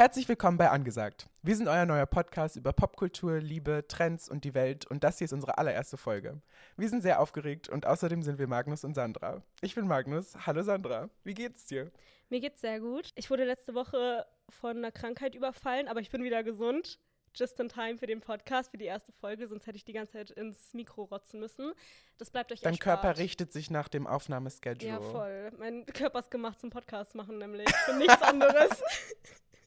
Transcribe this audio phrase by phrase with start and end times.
[0.00, 1.28] Herzlich willkommen bei Angesagt.
[1.42, 5.26] Wir sind euer neuer Podcast über Popkultur, Liebe, Trends und die Welt und das hier
[5.26, 6.40] ist unsere allererste Folge.
[6.78, 9.42] Wir sind sehr aufgeregt und außerdem sind wir Magnus und Sandra.
[9.60, 10.34] Ich bin Magnus.
[10.46, 11.10] Hallo Sandra.
[11.22, 11.90] Wie geht's dir?
[12.30, 13.10] Mir geht's sehr gut.
[13.14, 16.98] Ich wurde letzte Woche von einer Krankheit überfallen, aber ich bin wieder gesund.
[17.34, 20.14] Just in time für den Podcast, für die erste Folge, sonst hätte ich die ganze
[20.14, 21.74] Zeit ins Mikro rotzen müssen.
[22.16, 23.02] Das bleibt euch Dein erspart.
[23.02, 24.92] Körper richtet sich nach dem Aufnahmeschedule.
[24.92, 25.52] Ja, voll.
[25.58, 27.68] Mein Körper ist gemacht zum Podcast machen, nämlich.
[27.84, 28.82] Für nichts anderes.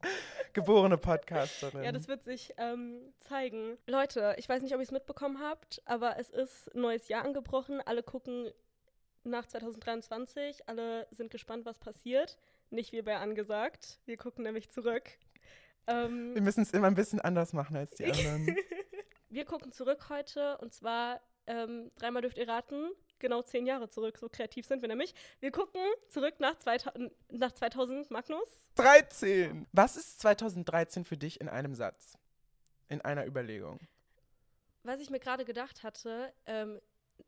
[0.54, 1.84] Geborene Podcasterin.
[1.84, 3.77] ja, das wird sich ähm, zeigen.
[3.88, 7.26] Leute, ich weiß nicht, ob ihr es mitbekommen habt, aber es ist ein neues Jahr
[7.26, 7.82] angebrochen.
[7.86, 8.52] Alle gucken
[9.24, 10.68] nach 2023.
[10.68, 12.38] Alle sind gespannt, was passiert.
[12.70, 14.00] Nicht wie bei angesagt.
[14.05, 15.10] Wir gucken nämlich zurück.
[15.88, 18.55] Ähm, wir müssen es immer ein bisschen anders machen als die anderen.
[19.30, 22.90] wir gucken zurück heute und zwar ähm, dreimal dürft ihr raten,
[23.23, 24.20] genau zehn Jahre zurück.
[24.20, 25.16] So kreativ sind wir nämlich.
[25.40, 28.48] Wir gucken zurück nach 2000, nach 2000 Magnus.
[28.76, 29.66] 13!
[29.72, 32.18] Was ist 2013 für dich in einem Satz?
[32.90, 33.79] In einer Überlegung?
[34.84, 36.79] Was ich mir gerade gedacht hatte, ähm,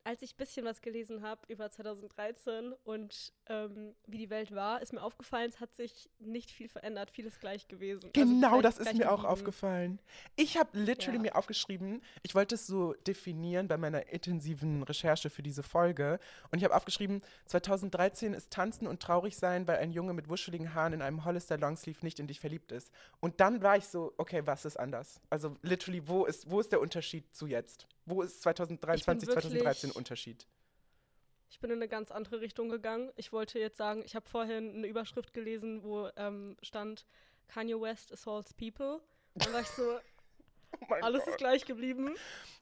[0.05, 4.81] als ich ein bisschen was gelesen habe über 2013 und ähm, wie die Welt war,
[4.81, 8.11] ist mir aufgefallen, es hat sich nicht viel verändert, vieles gleich gewesen.
[8.13, 9.99] Genau, also das ist mir auch aufgefallen.
[10.35, 11.21] Ich habe literally ja.
[11.23, 16.19] mir aufgeschrieben, ich wollte es so definieren bei meiner intensiven Recherche für diese Folge
[16.51, 20.75] und ich habe aufgeschrieben, 2013 ist Tanzen und traurig sein, weil ein Junge mit wuscheligen
[20.75, 22.91] Haaren in einem Hollister Longsleeve nicht in dich verliebt ist.
[23.21, 25.19] Und dann war ich so, okay, was ist anders?
[25.31, 27.87] Also literally, wo ist, wo ist der Unterschied zu jetzt?
[28.05, 30.47] Wo ist 2023, 2013 Unterschied?
[31.49, 33.11] Ich bin in eine ganz andere Richtung gegangen.
[33.15, 37.05] Ich wollte jetzt sagen, ich habe vorhin eine Überschrift gelesen, wo ähm, stand
[37.47, 38.99] Kanye West assaults people.
[39.33, 39.83] Und war ich so,
[40.81, 41.29] oh alles Gott.
[41.29, 42.13] ist gleich geblieben.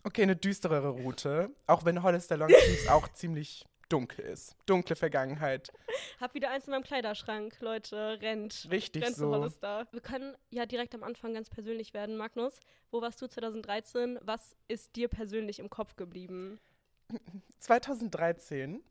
[0.03, 1.49] Okay, eine düsterere Route.
[1.65, 4.55] Auch wenn Hollister Longsleeves auch ziemlich dunkel ist.
[4.65, 5.71] Dunkle Vergangenheit.
[6.19, 8.19] Hab wieder eins in meinem Kleiderschrank, Leute.
[8.21, 8.67] Rennt.
[8.71, 9.29] Richtig Rennt so.
[9.29, 9.87] Hollister.
[9.91, 12.17] Wir können ja direkt am Anfang ganz persönlich werden.
[12.17, 12.59] Magnus,
[12.91, 14.19] wo warst du 2013?
[14.21, 16.59] Was ist dir persönlich im Kopf geblieben?
[17.59, 18.81] 2013.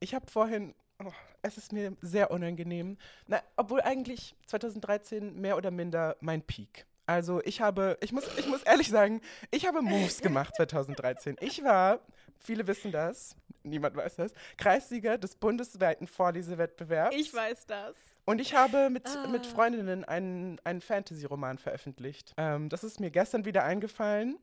[0.00, 1.12] Ich habe vorhin, oh,
[1.42, 6.86] es ist mir sehr unangenehm, na, obwohl eigentlich 2013 mehr oder minder mein Peak.
[7.06, 11.36] Also ich habe, ich muss, ich muss ehrlich sagen, ich habe Moves gemacht 2013.
[11.40, 12.00] Ich war,
[12.38, 17.16] viele wissen das, niemand weiß das, Kreissieger des bundesweiten Vorlesewettbewerbs.
[17.16, 17.96] Ich weiß das.
[18.26, 19.26] Und ich habe mit, ah.
[19.28, 22.34] mit Freundinnen einen, einen Fantasy-Roman veröffentlicht.
[22.36, 24.36] Ähm, das ist mir gestern wieder eingefallen.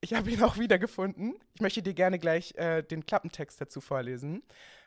[0.00, 1.34] Ich habe ihn auch wiedergefunden.
[1.54, 4.42] Ich möchte dir gerne gleich äh, den Klappentext dazu vorlesen.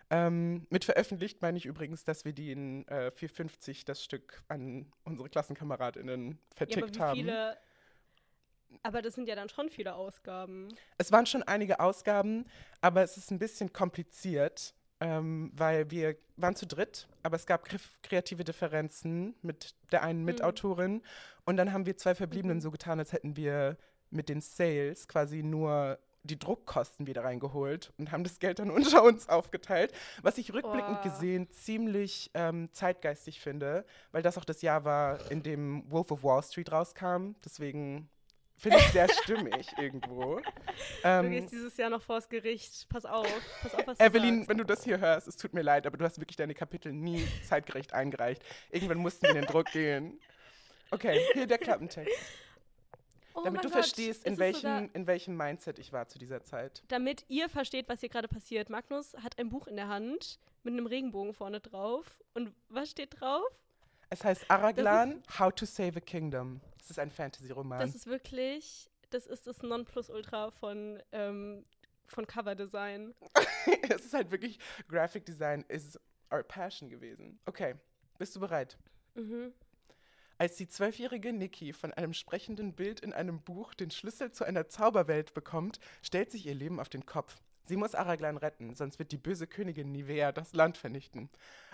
[0.10, 4.92] Ähm, mit veröffentlicht meine ich übrigens, dass wir die in äh, 450 das Stück an
[5.04, 7.58] unsere KlassenkameradInnen vertickt ja, aber wie viele haben.
[8.82, 10.70] Aber das sind ja dann schon viele Ausgaben.
[10.98, 12.46] Es waren schon einige Ausgaben,
[12.82, 17.68] aber es ist ein bisschen kompliziert, ähm, weil wir waren zu dritt, aber es gab
[18.02, 20.26] kreative Differenzen mit der einen mhm.
[20.26, 21.04] Mitautorin.
[21.46, 22.62] Und dann haben wir zwei Verbliebenen mhm.
[22.62, 23.78] so getan, als hätten wir
[24.14, 29.04] mit den Sales quasi nur die Druckkosten wieder reingeholt und haben das Geld dann unter
[29.04, 31.04] uns aufgeteilt, was ich rückblickend oh.
[31.04, 36.24] gesehen ziemlich ähm, zeitgeistig finde, weil das auch das Jahr war, in dem Wolf of
[36.24, 37.36] Wall Street rauskam.
[37.44, 38.10] Deswegen
[38.56, 40.40] finde ich sehr stimmig irgendwo.
[41.04, 42.88] Ähm, du gehst dieses Jahr noch vors Gericht.
[42.88, 43.28] Pass auf.
[43.62, 45.98] Pass auf, was Evelyn, du wenn du das hier hörst, es tut mir leid, aber
[45.98, 48.42] du hast wirklich deine Kapitel nie zeitgerecht eingereicht.
[48.72, 50.20] Irgendwann mussten wir in den Druck gehen.
[50.92, 52.14] Okay, hier der Klappentext.
[53.34, 56.84] Oh damit du Gott, verstehst, in welchem, in welchem Mindset ich war zu dieser Zeit.
[56.88, 58.70] Damit ihr versteht, was hier gerade passiert.
[58.70, 62.22] Magnus hat ein Buch in der Hand mit einem Regenbogen vorne drauf.
[62.34, 63.50] Und was steht drauf?
[64.10, 66.62] Es heißt Araglan, How to Save a Kingdom.
[66.78, 67.80] Das ist ein Fantasy-Roman.
[67.80, 71.64] Das ist wirklich, das ist das Nonplusultra von, ähm,
[72.06, 73.16] von Coverdesign.
[73.90, 76.00] es ist halt wirklich, Graphic Design is
[76.32, 77.40] our passion gewesen.
[77.46, 77.76] Okay,
[78.18, 78.78] bist du bereit?
[79.16, 79.54] Mhm.
[80.44, 84.68] Als die zwölfjährige Nikki von einem sprechenden Bild in einem Buch den Schlüssel zu einer
[84.68, 87.42] Zauberwelt bekommt, stellt sich ihr Leben auf den Kopf.
[87.64, 91.30] Sie muss Araglan retten, sonst wird die böse Königin Nivea das Land vernichten.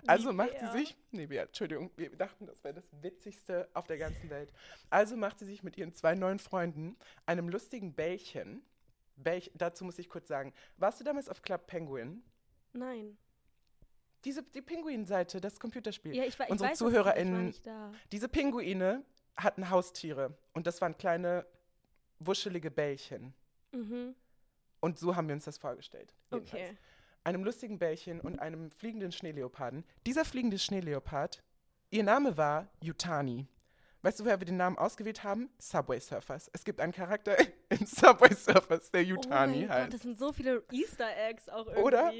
[0.05, 0.45] Also Nivea.
[0.45, 4.53] macht sie sich, Nivea, Entschuldigung, wir dachten, das wäre das Witzigste auf der ganzen Welt.
[4.91, 6.95] Also macht sie sich mit ihren zwei neuen Freunden,
[7.25, 8.61] einem lustigen Bällchen,
[9.15, 12.21] Bällchen, dazu muss ich kurz sagen, warst du damals auf Club Penguin?
[12.73, 13.17] Nein.
[14.25, 16.15] Diese, die Pinguin-Seite, das Computerspiel.
[16.15, 17.53] Ja, ich, ich Unsere weiß, ZuhörerInnen,
[18.11, 19.03] diese Pinguine
[19.37, 21.45] hatten Haustiere und das waren kleine,
[22.19, 23.33] wuschelige Bällchen.
[23.71, 24.15] Mhm.
[24.81, 26.15] Und so haben wir uns das vorgestellt.
[26.31, 26.63] Jedenfalls.
[26.63, 26.77] Okay.
[27.23, 29.83] Einem lustigen Bällchen und einem fliegenden Schneeleoparden.
[30.05, 31.43] Dieser fliegende Schneeleopard,
[31.91, 33.47] ihr Name war Yutani.
[34.01, 35.49] Weißt du, woher wir den Namen ausgewählt haben?
[35.57, 36.49] Subway Surfers.
[36.53, 37.35] Es gibt einen Charakter
[37.69, 39.83] in Subway Surfers, der Yutani oh mein halt.
[39.85, 41.83] Gott, das sind so viele Easter Eggs auch irgendwie.
[41.83, 42.13] Oder?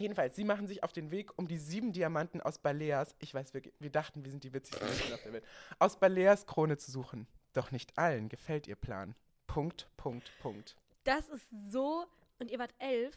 [0.00, 3.52] Jedenfalls, sie machen sich auf den Weg, um die sieben Diamanten aus Baleas, ich weiß,
[3.52, 5.44] wir, wir dachten, wir sind die witzigsten Menschen auf der Welt,
[5.78, 7.26] aus Baleas Krone zu suchen.
[7.52, 9.14] Doch nicht allen gefällt ihr Plan.
[9.46, 10.76] Punkt, Punkt, Punkt.
[11.04, 12.06] Das ist so.
[12.38, 13.14] Und ihr wart elf?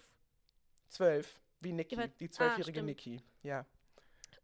[0.90, 3.66] Zwölf, wie Niki, wart, die zwölfjährige ah, Niki, ja.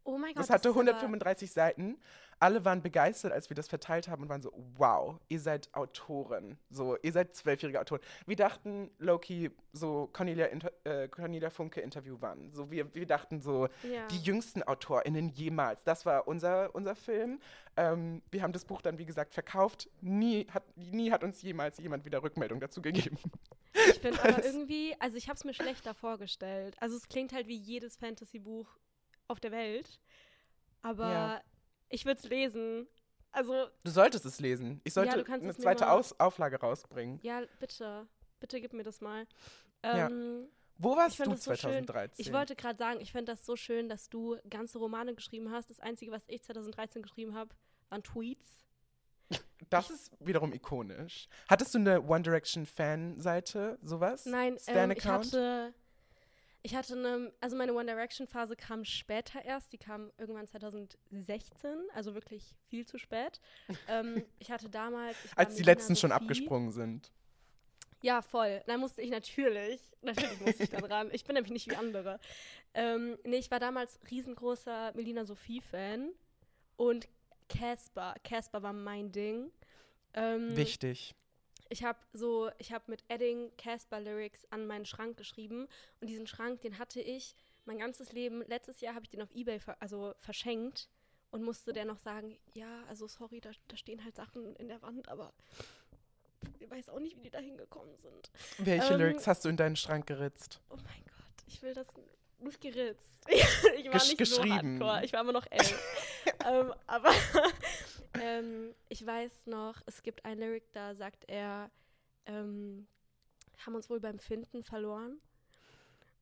[0.04, 0.42] Oh mein Gott.
[0.42, 1.98] Das hatte das 135 Seiten.
[2.42, 6.56] Alle waren begeistert, als wir das verteilt haben und waren so, wow, ihr seid Autoren.
[6.70, 8.00] So, ihr seid zwölfjährige Autoren.
[8.26, 10.48] Wir dachten, Loki, so Cornelia,
[10.84, 12.50] äh, Cornelia Funke Interview waren.
[12.54, 14.06] So, wir, wir dachten so, ja.
[14.08, 15.84] die jüngsten AutorInnen jemals.
[15.84, 17.40] Das war unser, unser Film.
[17.76, 19.90] Ähm, wir haben das Buch dann, wie gesagt, verkauft.
[20.00, 23.18] Nie hat, nie hat uns jemals jemand wieder Rückmeldung dazu gegeben.
[23.74, 26.74] Ich finde aber irgendwie, also ich habe es mir schlechter vorgestellt.
[26.80, 28.66] Also es klingt halt wie jedes Fantasy-Buch
[29.30, 30.00] auf der Welt.
[30.82, 31.40] Aber ja.
[31.88, 32.86] ich würde es lesen.
[33.32, 33.68] Also.
[33.84, 34.80] Du solltest es lesen.
[34.84, 37.20] Ich sollte ja, eine zweite Aus Auflage rausbringen.
[37.22, 38.06] Ja, bitte.
[38.40, 39.26] Bitte gib mir das mal.
[39.82, 40.48] Ähm, ja.
[40.78, 42.16] Wo warst du 2013?
[42.16, 45.52] So ich wollte gerade sagen, ich finde das so schön, dass du ganze Romane geschrieben
[45.52, 45.68] hast.
[45.68, 47.54] Das Einzige, was ich 2013 geschrieben habe,
[47.88, 48.64] waren Tweets.
[49.68, 51.28] Das ist wiederum ikonisch.
[51.48, 54.26] Hattest du eine One Direction Fan-Seite, sowas?
[54.26, 55.72] Nein, ähm, ich hatte
[56.62, 61.70] ich hatte eine, also meine One Direction Phase kam später erst, die kam irgendwann 2016,
[61.94, 63.40] also wirklich viel zu spät.
[63.88, 65.16] ähm, ich hatte damals.
[65.24, 67.10] Ich Als die letzten schon abgesprungen sind.
[68.02, 68.62] Ja, voll.
[68.66, 71.10] Da musste ich natürlich, natürlich musste ich da dran.
[71.12, 72.18] Ich bin nämlich nicht wie andere.
[72.74, 76.10] Ähm, nee, ich war damals riesengroßer Melina Sophie-Fan
[76.76, 77.08] und
[77.48, 78.14] Casper.
[78.24, 79.50] Casper war mein Ding.
[80.14, 81.14] Ähm, Wichtig
[81.70, 85.68] ich habe so, ich habe mit Edding Casper Lyrics an meinen Schrank geschrieben
[86.00, 87.34] und diesen Schrank, den hatte ich
[87.64, 88.42] mein ganzes Leben.
[88.46, 90.88] Letztes Jahr habe ich den auf eBay ver also verschenkt
[91.30, 94.82] und musste der noch sagen, ja, also sorry, da, da stehen halt Sachen in der
[94.82, 95.32] Wand, aber
[96.58, 98.30] ich weiß auch nicht, wie die da hingekommen sind.
[98.58, 100.60] Welche ähm, Lyrics hast du in deinen Schrank geritzt?
[100.70, 101.86] Oh mein Gott, ich will das
[102.40, 103.06] nicht geritzt.
[103.28, 104.78] ich war Gesch nicht geschrieben.
[104.78, 105.04] so hardcore.
[105.04, 105.78] Ich war immer noch elf.
[106.46, 107.12] ähm, aber
[108.20, 111.70] ähm, ich weiß noch, es gibt ein Lyric, da sagt er,
[112.26, 112.86] ähm,
[113.64, 115.20] haben uns wohl beim Finden verloren.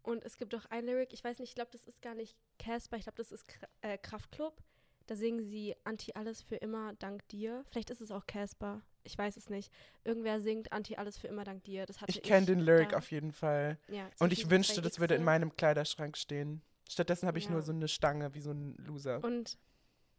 [0.02, 2.36] Und es gibt auch ein Lyric, ich weiß nicht, ich glaube, das ist gar nicht
[2.58, 4.62] Casper, ich glaube, das ist Kr äh, Kraftklub.
[5.06, 7.64] Da singen sie Anti alles für immer dank dir.
[7.70, 8.82] Vielleicht ist es auch Casper.
[9.04, 9.72] Ich weiß es nicht.
[10.04, 11.86] Irgendwer singt Anti alles für immer dank dir.
[11.86, 13.78] Das hatte ich kenne den Lyric auf jeden Fall.
[13.88, 16.60] Ja, Und ich wünschte, das würde in meinem Kleiderschrank stehen.
[16.90, 17.52] Stattdessen habe ich ja.
[17.52, 19.24] nur so eine Stange wie so ein Loser.
[19.24, 19.56] Und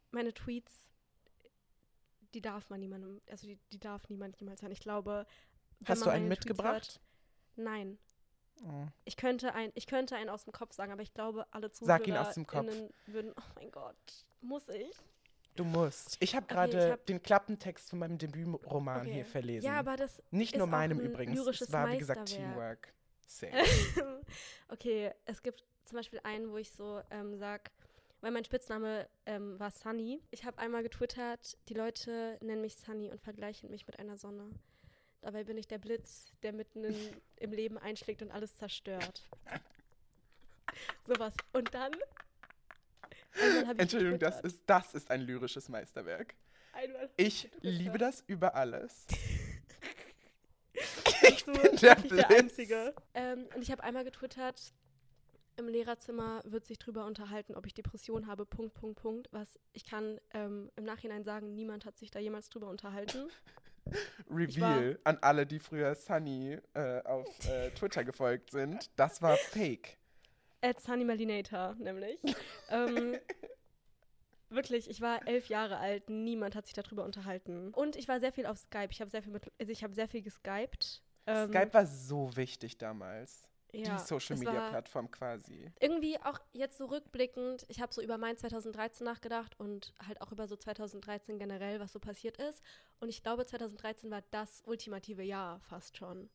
[0.09, 0.88] meine Tweets,
[2.33, 4.71] die darf man niemandem, also die, die darf niemand jemals hören.
[4.71, 5.25] Ich glaube.
[5.85, 6.99] Hast du einen mitgebracht?
[6.99, 7.01] Hört,
[7.55, 7.97] nein.
[8.63, 8.87] Oh.
[9.05, 11.97] Ich, könnte ein, ich könnte einen aus dem Kopf sagen, aber ich glaube, alle Zuhörer
[11.97, 12.67] Sag ihn aus dem Kopf.
[13.05, 13.95] würden, oh mein Gott,
[14.41, 14.91] muss ich?
[15.55, 16.17] Du musst.
[16.19, 19.13] Ich habe gerade okay, hab den Klappentext von meinem Debütroman okay.
[19.13, 19.65] hier verlesen.
[19.65, 21.39] Ja, aber das Nicht nur meinem übrigens.
[21.47, 22.93] Es war, wie gesagt, Teamwork.
[24.69, 27.71] okay, es gibt zum Beispiel einen, wo ich so ähm, sag,
[28.21, 30.21] weil mein Spitzname ähm, war Sunny.
[30.31, 34.50] Ich habe einmal getwittert, die Leute nennen mich Sunny und vergleichen mich mit einer Sonne.
[35.21, 36.95] Dabei bin ich der Blitz, der mitten in,
[37.38, 39.27] im Leben einschlägt und alles zerstört.
[41.07, 41.33] Sowas.
[41.51, 41.92] Und dann
[43.77, 46.36] Entschuldigung, das ist, das ist ein lyrisches Meisterwerk.
[46.74, 49.07] Einmal ich liebe das über alles.
[51.22, 52.94] ich bin der, der Einzige.
[53.13, 54.74] Ähm, und ich habe einmal getwittert,
[55.59, 59.27] im Lehrerzimmer wird sich drüber unterhalten, ob ich Depression habe, Punkt, Punkt, Punkt.
[59.31, 63.29] Was ich kann ähm, im Nachhinein sagen, niemand hat sich da jemals drüber unterhalten.
[64.29, 68.89] Reveal an alle, die früher Sunny äh, auf äh, Twitter gefolgt sind.
[68.95, 69.98] Das war fake.
[70.62, 72.19] At Sunnymalinator, nämlich.
[72.69, 73.17] ähm,
[74.50, 77.74] wirklich, ich war elf Jahre alt, niemand hat sich darüber unterhalten.
[77.74, 78.89] Und ich war sehr viel auf Skype.
[78.91, 81.01] Ich habe sehr viel mit, also ich habe sehr viel geskypt.
[81.25, 83.49] Ähm, Skype war so wichtig damals.
[83.71, 85.71] Ja, die Social Media Plattform quasi.
[85.79, 90.31] Irgendwie auch jetzt so rückblickend, ich habe so über mein 2013 nachgedacht und halt auch
[90.31, 92.63] über so 2013 generell, was so passiert ist.
[92.99, 96.29] Und ich glaube, 2013 war das ultimative Jahr fast schon.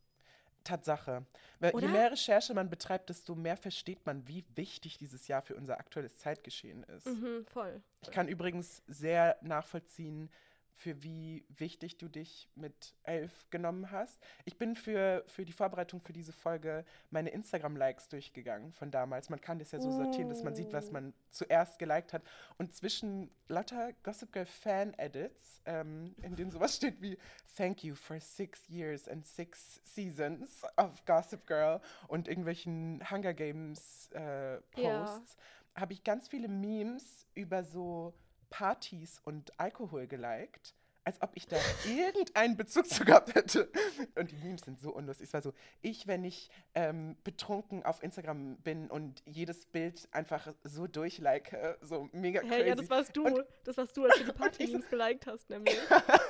[0.64, 1.26] Tatsache.
[1.60, 5.54] Weil Je mehr Recherche man betreibt, desto mehr versteht man, wie wichtig dieses Jahr für
[5.54, 7.06] unser aktuelles Zeitgeschehen ist.
[7.06, 7.82] Mhm, voll.
[8.02, 10.30] Ich kann übrigens sehr nachvollziehen,
[10.74, 14.20] für wie wichtig du dich mit elf genommen hast.
[14.44, 19.30] Ich bin für, für die Vorbereitung für diese Folge meine Instagram-Likes durchgegangen von damals.
[19.30, 22.22] Man kann das ja so sortieren, dass man sieht, was man zuerst geliked hat.
[22.58, 27.18] Und zwischen lauter Gossip Girl Fan-Edits, ähm, in denen sowas steht wie
[27.56, 34.10] Thank you for six years and six seasons of Gossip Girl und irgendwelchen Hunger Games
[34.12, 35.80] äh, Posts, ja.
[35.80, 38.12] habe ich ganz viele Memes über so
[38.54, 40.76] Partys und Alkohol geliked.
[41.06, 41.56] als ob ich da
[41.88, 43.68] irgendeinen Bezug zu gehabt hätte.
[44.14, 45.26] Und die Memes sind so unlustig.
[45.26, 50.54] Es war so, ich, wenn ich ähm, betrunken auf Instagram bin und jedes Bild einfach
[50.62, 52.54] so durchlike, so mega crazy.
[52.54, 53.26] Hey, ja, das warst du.
[53.26, 55.76] Und, das warst du, als du die Party-Memes geliked hast, nämlich.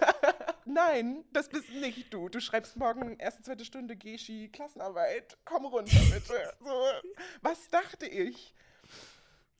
[0.65, 2.31] Nein, das bist nicht du.
[2.31, 5.37] Du schreibst morgen erste, zweite Stunde Geschi, Klassenarbeit.
[5.45, 6.55] Komm runter, bitte.
[6.59, 6.87] So,
[7.43, 8.55] was dachte ich?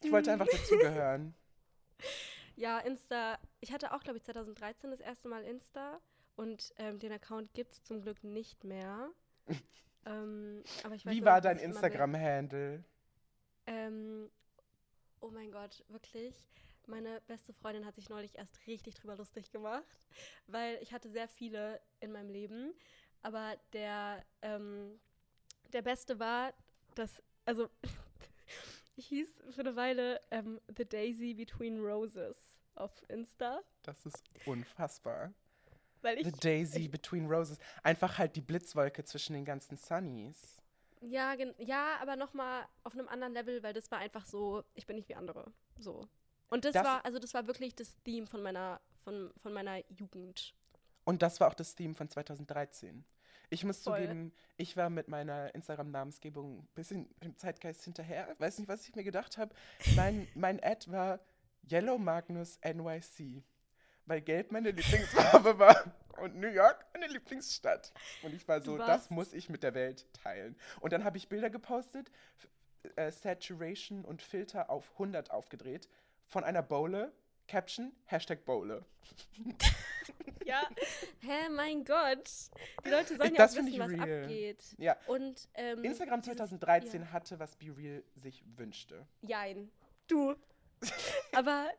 [0.03, 1.35] Ich wollte einfach dazugehören.
[2.57, 3.39] Ja, Insta.
[3.61, 6.01] Ich hatte auch, glaube ich, 2013 das erste Mal Insta
[6.37, 9.11] und ähm, den Account gibt es zum Glück nicht mehr.
[10.07, 12.85] ähm, aber ich weiß Wie war dein Instagram-Handle?
[13.67, 14.31] Ähm,
[15.21, 16.35] oh mein Gott, wirklich.
[16.87, 20.09] Meine beste Freundin hat sich neulich erst richtig drüber lustig gemacht,
[20.47, 22.75] weil ich hatte sehr viele in meinem Leben.
[23.23, 25.01] Aber der, ähm,
[25.73, 26.53] der beste war,
[26.95, 27.71] dass, also
[28.97, 32.37] hieß für eine Weile ähm, The Daisy Between Roses
[32.75, 33.61] auf Insta.
[33.83, 35.33] Das ist unfassbar.
[36.03, 37.59] Weil ich, The Daisy ich, Between Roses.
[37.83, 40.63] Einfach halt die Blitzwolke zwischen den ganzen Sunnies.
[41.01, 44.97] Ja, ja, aber nochmal auf einem anderen Level, weil das war einfach so, ich bin
[44.97, 45.53] nicht wie andere.
[45.79, 46.09] So.
[46.49, 49.79] Und das, das war, also das war wirklich das Theme von meiner, von, von meiner
[49.91, 50.55] Jugend.
[51.05, 53.05] Und das war auch das Theme von 2013.
[53.55, 54.01] Ich muss Voll.
[54.01, 58.35] zugeben, ich war mit meiner Instagram-Namensgebung ein bisschen im Zeitgeist hinterher.
[58.39, 59.55] Weiß nicht, was ich mir gedacht habe.
[59.95, 61.21] Mein, mein Ad war
[61.71, 63.45] Yellow Magnus NYC,
[64.07, 65.85] weil Gelb meine Lieblingsfarbe war
[66.21, 67.93] und New York meine Lieblingsstadt.
[68.25, 70.57] Und ich war so, das muss ich mit der Welt teilen.
[70.81, 72.11] Und dann habe ich Bilder gepostet,
[72.97, 75.89] äh, Saturation und Filter auf 100 aufgedreht,
[76.27, 77.13] von einer Bowle,
[77.47, 78.85] Caption, Hashtag Bowle.
[80.45, 80.63] ja,
[81.21, 82.31] hä, mein Gott.
[82.85, 84.23] Die Leute sollen ja auch wissen, was real.
[84.23, 84.65] abgeht.
[84.79, 84.97] Ja.
[85.07, 87.13] Und, ähm, Instagram 2013 ja.
[87.13, 89.07] hatte, was Be Real sich wünschte.
[89.23, 89.71] Jein.
[90.07, 90.35] Du.
[91.33, 91.71] Aber.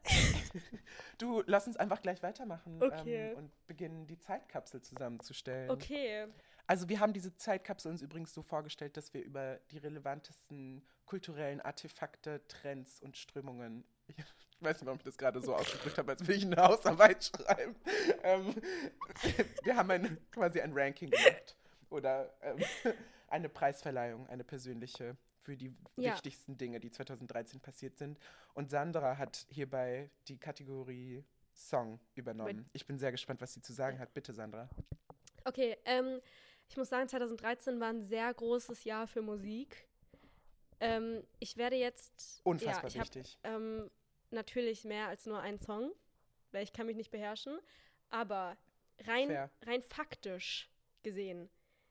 [1.17, 3.31] du, lass uns einfach gleich weitermachen okay.
[3.31, 5.69] ähm, und beginnen, die Zeitkapsel zusammenzustellen.
[5.69, 6.27] Okay.
[6.67, 11.61] Also, wir haben diese Zeitkapsel uns übrigens so vorgestellt, dass wir über die relevantesten kulturellen
[11.61, 14.15] Artefakte, Trends und Strömungen ich
[14.59, 17.75] weiß nicht, warum ich das gerade so ausgedrückt habe, als würde ich eine Hausarbeit schreiben.
[18.23, 18.55] Ähm,
[19.63, 21.55] wir haben ein, quasi ein Ranking gemacht.
[21.89, 22.63] Oder ähm,
[23.27, 26.13] eine Preisverleihung, eine persönliche für die ja.
[26.13, 28.17] wichtigsten Dinge, die 2013 passiert sind.
[28.53, 32.69] Und Sandra hat hierbei die Kategorie Song übernommen.
[32.73, 34.13] Ich bin sehr gespannt, was sie zu sagen hat.
[34.13, 34.69] Bitte, Sandra.
[35.45, 36.19] Okay, ähm,
[36.67, 39.87] ich muss sagen, 2013 war ein sehr großes Jahr für Musik.
[40.79, 42.41] Ähm, ich werde jetzt.
[42.43, 43.37] Unfassbar ja, wichtig.
[43.43, 43.89] Hab, ähm,
[44.31, 45.91] natürlich mehr als nur einen Song,
[46.51, 47.59] weil ich kann mich nicht beherrschen.
[48.09, 48.57] Aber
[49.05, 50.69] rein, rein faktisch
[51.03, 51.49] gesehen,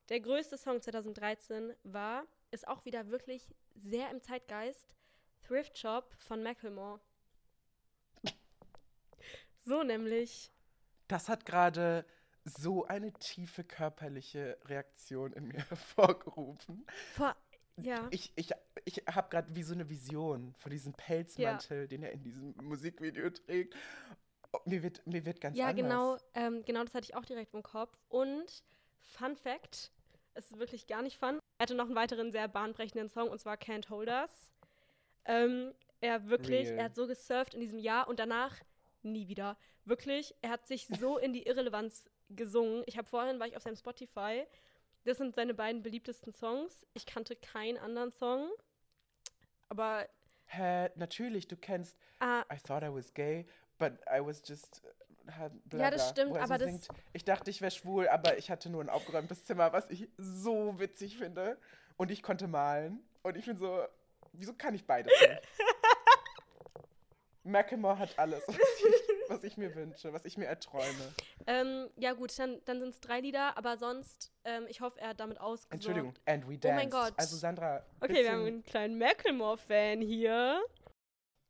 [0.08, 4.94] der größte Song 2013 war, ist auch wieder wirklich sehr im Zeitgeist,
[5.42, 7.00] Thrift Shop von Macklemore.
[9.58, 10.50] so nämlich.
[11.08, 12.06] Das hat gerade
[12.44, 16.86] so eine tiefe körperliche Reaktion in mir hervorgerufen.
[17.14, 17.34] Vor
[17.76, 18.06] ja.
[18.10, 18.50] Ich, ich,
[18.84, 21.86] ich habe gerade wie so eine Vision von diesem Pelzmantel, ja.
[21.86, 23.74] den er in diesem Musikvideo trägt.
[24.52, 25.78] Oh, mir, wird, mir wird ganz ja, anders.
[25.78, 27.96] Ja, genau, ähm, genau, das hatte ich auch direkt im Kopf.
[28.08, 28.62] Und
[29.00, 29.90] Fun Fact,
[30.34, 31.38] es ist wirklich gar nicht fun.
[31.58, 34.52] Er hatte noch einen weiteren sehr bahnbrechenden Song und zwar Can't Hold Us.
[35.24, 36.78] Ähm, er wirklich, Real.
[36.78, 38.56] er hat so gesurft in diesem Jahr und danach
[39.02, 39.56] nie wieder.
[39.84, 42.82] Wirklich, er hat sich so in die Irrelevanz gesungen.
[42.86, 44.44] Ich habe vorhin, war ich auf seinem Spotify
[45.04, 46.86] das sind seine beiden beliebtesten Songs.
[46.94, 48.50] Ich kannte keinen anderen Song.
[49.68, 50.08] Aber.
[50.46, 53.46] Hä, natürlich, du kennst ah, I thought I was gay,
[53.78, 54.82] but I was just.
[55.24, 56.88] Bla, bla, ja, das stimmt, aber das.
[57.14, 60.78] Ich dachte, ich wäre schwul, aber ich hatte nur ein aufgeräumtes Zimmer, was ich so
[60.78, 61.58] witzig finde.
[61.96, 63.02] Und ich konnte malen.
[63.22, 63.82] Und ich bin so,
[64.32, 65.42] wieso kann ich beides nicht?
[67.44, 71.12] Macklemore hat alles, was ich, was ich, mir wünsche, was ich mir erträume.
[71.46, 75.08] Ähm, ja gut, dann, dann sind es drei Lieder, aber sonst, ähm, ich hoffe, er
[75.08, 75.74] hat damit ausgesorgt.
[75.74, 76.66] Entschuldigung, and we danced.
[76.66, 77.14] Oh mein Gott.
[77.16, 77.84] Also Sandra.
[78.00, 80.62] Okay, wir haben einen kleinen Macklemore-Fan hier.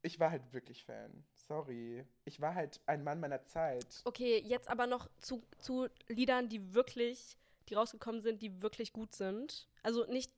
[0.02, 1.24] Ich war halt wirklich Fan.
[1.34, 2.04] Sorry.
[2.24, 4.02] Ich war halt ein Mann meiner Zeit.
[4.04, 7.38] Okay, jetzt aber noch zu, zu Liedern, die wirklich,
[7.68, 9.68] die rausgekommen sind, die wirklich gut sind.
[9.82, 10.30] Also nicht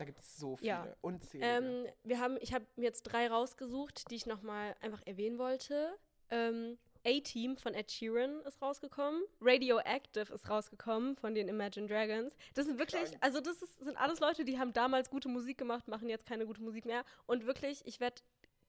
[0.00, 0.96] da gibt es so viele, ja.
[1.02, 1.46] unzählige.
[1.46, 5.94] Ähm, wir haben, ich habe mir jetzt drei rausgesucht, die ich nochmal einfach erwähnen wollte.
[6.30, 9.22] Ähm, A-Team von Ed Sheeran ist rausgekommen.
[9.40, 12.36] Radioactive ist rausgekommen von den Imagine Dragons.
[12.54, 13.16] Das sind wirklich, Krank.
[13.20, 16.46] also das ist, sind alles Leute, die haben damals gute Musik gemacht, machen jetzt keine
[16.46, 17.04] gute Musik mehr.
[17.26, 18.20] Und wirklich, ich werde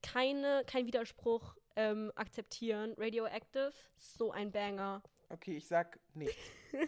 [0.01, 2.95] keine, keinen Widerspruch ähm, akzeptieren.
[2.97, 5.03] Radioactive, so ein Banger.
[5.29, 6.35] Okay, ich sag nichts.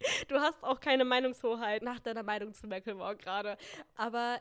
[0.28, 3.56] Du hast auch keine Meinungshoheit nach deiner Meinung zu Macklemore gerade.
[3.94, 4.40] Aber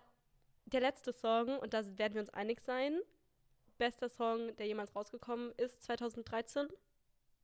[0.66, 3.00] der letzte Song, und da werden wir uns einig sein,
[3.78, 6.68] bester Song, der jemals rausgekommen ist, 2013.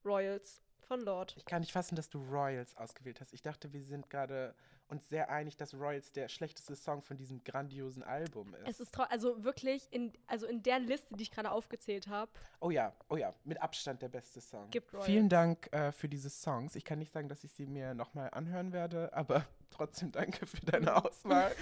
[0.03, 1.35] Royals von Lord.
[1.37, 3.33] Ich kann nicht fassen, dass du Royals ausgewählt hast.
[3.33, 4.55] Ich dachte, wir sind gerade
[4.91, 8.67] uns sehr einig, dass Royals der schlechteste Song von diesem grandiosen Album ist.
[8.67, 12.31] Es ist also wirklich in, also in der Liste, die ich gerade aufgezählt habe.
[12.59, 14.69] Oh ja, oh ja, mit Abstand der beste Song.
[14.69, 15.05] Gibt Royals.
[15.05, 16.75] Vielen Dank äh, für diese Songs.
[16.75, 20.65] Ich kann nicht sagen, dass ich sie mir nochmal anhören werde, aber trotzdem danke für
[20.65, 21.55] deine Auswahl.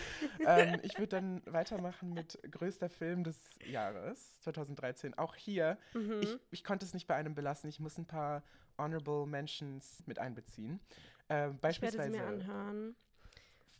[0.46, 5.14] ähm, ich würde dann weitermachen mit größter Film des Jahres 2013.
[5.18, 6.22] Auch hier, mhm.
[6.22, 7.70] ich, ich konnte es nicht bei einem belassen.
[7.70, 8.44] Ich muss ein paar
[8.78, 10.80] Honorable Mentions mit einbeziehen.
[11.28, 12.08] Äh, beispielsweise.
[12.08, 12.96] Ich werde sie mir anhören.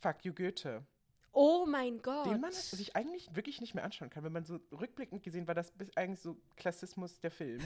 [0.00, 0.84] Fuck You Goethe.
[1.32, 2.26] Oh mein Gott.
[2.26, 4.24] Den man sich eigentlich wirklich nicht mehr anschauen kann.
[4.24, 7.60] Wenn man so rückblickend gesehen war, das eigentlich so Klassismus der Film.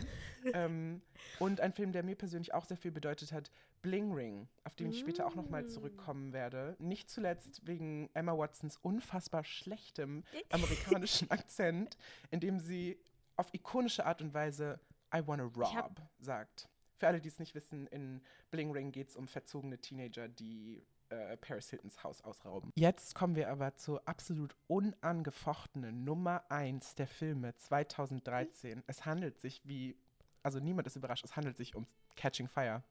[0.54, 1.00] ähm,
[1.38, 3.50] und ein Film, der mir persönlich auch sehr viel bedeutet hat,
[3.80, 5.68] Bling Ring, auf den ich später auch nochmal mm.
[5.68, 6.76] zurückkommen werde.
[6.78, 11.96] Nicht zuletzt wegen Emma Watsons unfassbar schlechtem amerikanischen Akzent,
[12.30, 12.98] in dem sie
[13.36, 14.80] auf ikonische Art und Weise
[15.14, 16.68] I wanna rob sagt.
[16.96, 20.82] Für alle, die es nicht wissen, in Bling Ring geht es um verzogene Teenager, die
[21.10, 22.70] äh, Paris Hiltons Haus ausrauben.
[22.74, 28.82] Jetzt kommen wir aber zur absolut unangefochtenen Nummer 1 der Filme 2013.
[28.86, 29.96] Es handelt sich wie,
[30.42, 32.82] also niemand ist überrascht, es handelt sich um Catching Fire.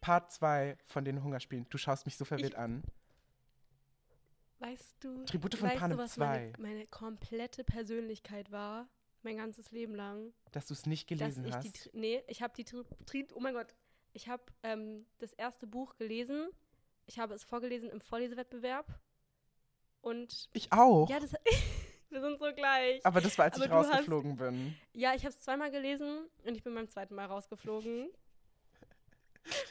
[0.00, 1.66] Part 2 von den Hungerspielen.
[1.70, 2.82] Du schaust mich so verwirrt ich, an.
[4.58, 6.26] Weißt du, Tribute von weißt Panem du, was 2.
[6.26, 8.88] Meine, meine komplette Persönlichkeit war,
[9.22, 10.32] mein ganzes Leben lang.
[10.52, 11.64] Dass du es nicht gelesen hast?
[11.64, 13.74] Die, nee, ich habe die, Tri oh mein Gott,
[14.12, 16.50] ich habe ähm, das erste Buch gelesen
[17.06, 18.86] ich habe es vorgelesen im Vorlesewettbewerb.
[20.00, 20.48] Und.
[20.52, 21.08] Ich auch.
[21.08, 21.32] Ja, das.
[22.10, 23.04] wir sind so gleich.
[23.04, 24.76] Aber das war, als Aber ich rausgeflogen hast, bin.
[24.92, 28.10] Ja, ich habe es zweimal gelesen und ich bin beim zweiten Mal rausgeflogen.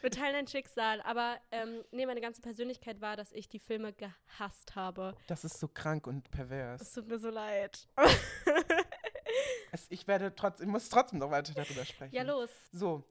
[0.02, 1.02] wir teilen ein Schicksal.
[1.02, 5.16] Aber ähm, nee, meine ganze Persönlichkeit war, dass ich die Filme gehasst habe.
[5.28, 6.82] Das ist so krank und pervers.
[6.82, 7.88] Es tut mir so leid.
[9.72, 12.14] es, ich werde trotzdem, muss trotzdem noch weiter darüber sprechen.
[12.14, 12.50] Ja, los.
[12.72, 13.04] So,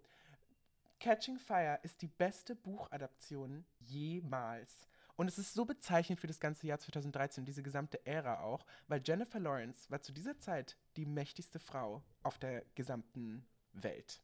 [1.02, 4.87] Catching Fire ist die beste Buchadaption jemals.
[5.16, 9.02] Und es ist so bezeichnend für das ganze Jahr 2013, diese gesamte Ära auch, weil
[9.04, 14.23] Jennifer Lawrence war zu dieser Zeit die mächtigste Frau auf der gesamten Welt.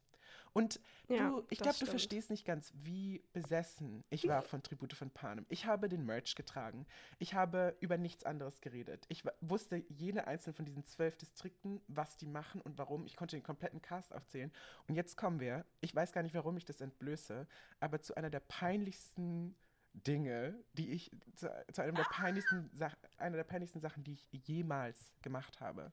[0.53, 4.93] Und ja, du, ich glaube, du verstehst nicht ganz, wie besessen ich war von Tribute
[4.93, 5.45] von Panem.
[5.49, 6.85] Ich habe den Merch getragen.
[7.17, 9.05] Ich habe über nichts anderes geredet.
[9.09, 13.05] Ich wusste jede einzelne von diesen zwölf Distrikten, was die machen und warum.
[13.05, 14.51] Ich konnte den kompletten Cast aufzählen.
[14.87, 17.47] Und jetzt kommen wir, ich weiß gar nicht, warum ich das entblöße,
[17.79, 19.55] aber zu einer der peinlichsten
[19.93, 22.69] Dinge, die ich, zu, zu einem der peinlichsten,
[23.17, 25.91] einer der peinlichsten Sachen, die ich jemals gemacht habe.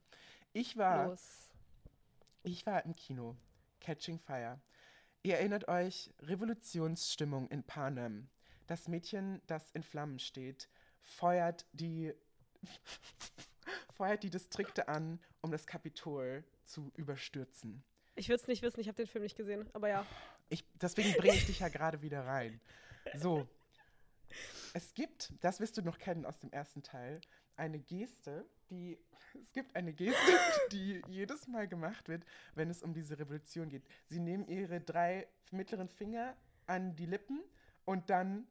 [0.52, 1.50] Ich war, Los.
[2.42, 3.36] ich war im Kino
[3.80, 4.60] Catching Fire.
[5.22, 8.28] Ihr erinnert euch, Revolutionsstimmung in Panem.
[8.66, 10.68] Das Mädchen, das in Flammen steht,
[11.00, 12.12] feuert die,
[13.94, 17.82] feuert die Distrikte an, um das Kapitol zu überstürzen.
[18.14, 20.06] Ich würde es nicht wissen, ich habe den Film nicht gesehen, aber ja.
[20.48, 22.60] Ich, deswegen bringe ich dich ja gerade wieder rein.
[23.14, 23.46] So.
[24.74, 27.20] Es gibt, das wirst du noch kennen aus dem ersten Teil,
[27.56, 28.98] eine Geste, die
[29.42, 30.32] es gibt eine Geste,
[30.72, 33.84] die jedes Mal gemacht wird, wenn es um diese Revolution geht.
[34.06, 37.40] Sie nehmen ihre drei mittleren Finger an die Lippen
[37.84, 38.46] und dann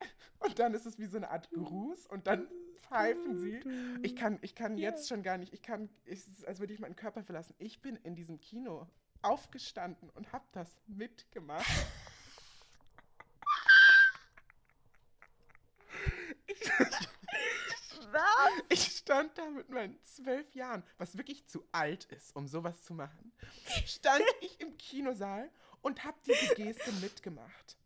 [0.40, 3.60] und dann ist es wie so eine Art Gruß und dann pfeifen sie.
[4.02, 4.90] Ich kann, ich kann yeah.
[4.90, 7.54] jetzt schon gar nicht, ich kann, es ist, als würde ich meinen Körper verlassen.
[7.58, 8.86] Ich bin in diesem Kino
[9.22, 11.64] aufgestanden und habe das mitgemacht.
[16.46, 16.70] ich,
[18.14, 18.64] was?
[18.68, 22.94] Ich stand da mit meinen zwölf Jahren, was wirklich zu alt ist, um sowas zu
[22.94, 23.32] machen.
[23.86, 25.50] Stand ich im Kinosaal
[25.82, 27.76] und hab diese Geste mitgemacht,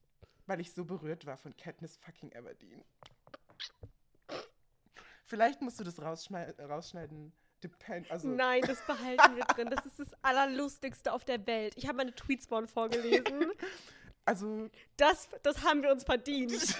[0.47, 2.85] weil ich so berührt war von Katniss fucking Everdeen.
[5.25, 7.33] Vielleicht musst du das rausschneiden.
[7.63, 9.69] Depend, also Nein, das behalten wir drin.
[9.69, 11.75] Das ist das Allerlustigste auf der Welt.
[11.77, 13.51] Ich habe meine Tweets vorgelesen.
[14.25, 14.71] Also.
[14.97, 16.53] Das, das haben wir uns verdient.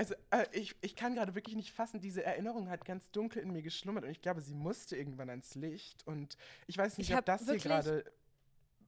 [0.00, 3.52] Also äh, ich, ich kann gerade wirklich nicht fassen, diese Erinnerung hat ganz dunkel in
[3.52, 6.06] mir geschlummert und ich glaube, sie musste irgendwann ans Licht.
[6.06, 8.10] Und ich weiß nicht, ich ob das hier gerade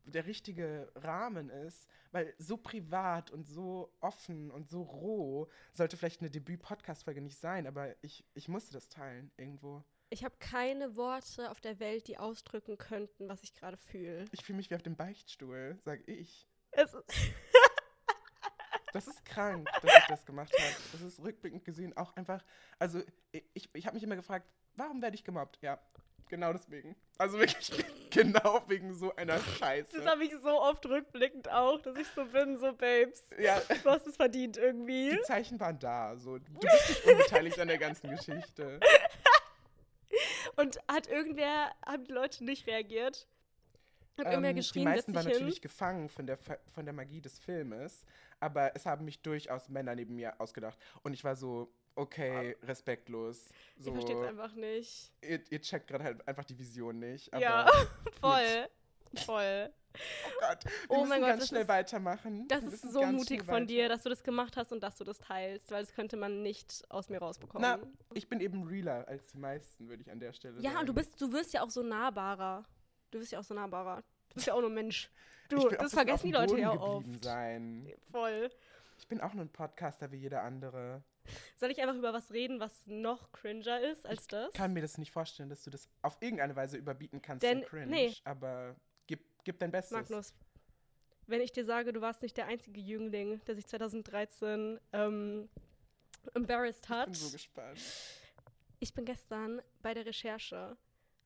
[0.07, 6.23] der richtige Rahmen ist, weil so privat und so offen und so roh sollte vielleicht
[6.23, 9.85] eine Debüt-Podcast-Folge nicht sein, aber ich, ich musste das teilen irgendwo.
[10.09, 14.25] Ich habe keine Worte auf der Welt, die ausdrücken könnten, was ich gerade fühle.
[14.33, 16.49] Ich fühle mich wie auf dem Beichtstuhl, sag ich.
[16.71, 17.05] Es ist
[18.93, 20.75] Das ist krank, dass ich das gemacht habe.
[20.93, 22.45] Das ist rückblickend gesehen auch einfach.
[22.79, 23.03] Also,
[23.55, 25.59] ich, ich habe mich immer gefragt, warum werde ich gemobbt?
[25.63, 25.79] Ja,
[26.29, 26.97] genau deswegen.
[27.19, 27.71] Also wirklich
[28.11, 29.97] genau wegen so einer Scheiße.
[29.97, 33.25] Das habe ich so oft rückblickend auch, dass ich so bin, so Babes.
[33.39, 33.61] Ja.
[33.83, 35.11] Du hast es verdient irgendwie.
[35.11, 36.17] Die Zeichen waren da.
[36.17, 36.39] So.
[36.39, 38.81] Du bist nicht unbeteiligt an der ganzen Geschichte.
[40.57, 43.27] Und hat irgendwer, haben die Leute nicht reagiert?
[44.17, 45.33] Irgendwer Ähm, geschrien, die meisten waren hin.
[45.33, 48.05] natürlich gefangen von der, von der Magie des Filmes,
[48.41, 50.79] aber es haben mich durchaus Männer neben mir ausgedacht.
[51.03, 53.49] Und ich war so, okay, respektlos.
[53.79, 55.13] So, Ich verstehe es einfach nicht.
[55.23, 57.31] Ihr, ihr checkt gerade halt einfach die Vision nicht.
[57.39, 57.67] Ja,
[58.21, 58.69] voll.
[59.27, 59.71] Voll.
[59.95, 62.49] Oh Gott, wir Oh müssen mein Gott, ganz das schnell ist- weitermachen.
[62.49, 65.19] Das ist so mutig von dir, dass du das gemacht hast und dass du das
[65.19, 67.63] teilst, weil das könnte man nicht aus mir rausbekommen.
[67.63, 67.79] Na,
[68.15, 70.79] ich bin eben realer als die meisten, würde ich an der Stelle ja, sagen.
[70.81, 72.65] und du bist, du wirst ja auch so nahbarer.
[73.13, 74.03] Du wirst ja auch so nahbarer.
[74.31, 75.11] Du bist ja auch nur Mensch.
[75.49, 77.07] Du, Ich das vergessen die Leute ja oft.
[77.23, 77.93] Sein.
[78.11, 78.51] Voll.
[78.99, 81.03] Ich bin auch nur ein Podcaster wie jeder andere.
[81.57, 84.49] Soll ich einfach über was reden, was noch cringer ist als das?
[84.53, 87.63] Ich kann mir das nicht vorstellen, dass du das auf irgendeine Weise überbieten kannst, Denn-
[87.63, 87.87] cringe.
[87.87, 88.15] nee.
[88.25, 88.75] Aber
[89.07, 89.93] gib, gib dein Bestes.
[89.93, 90.35] Magnus,
[91.27, 95.49] wenn ich dir sage, du warst nicht der einzige Jüngling, der sich 2013 ähm,
[96.35, 97.07] embarrassed Ich hat.
[97.07, 97.79] bin so gespannt.
[98.81, 100.77] Ich bin gestern bei der Recherche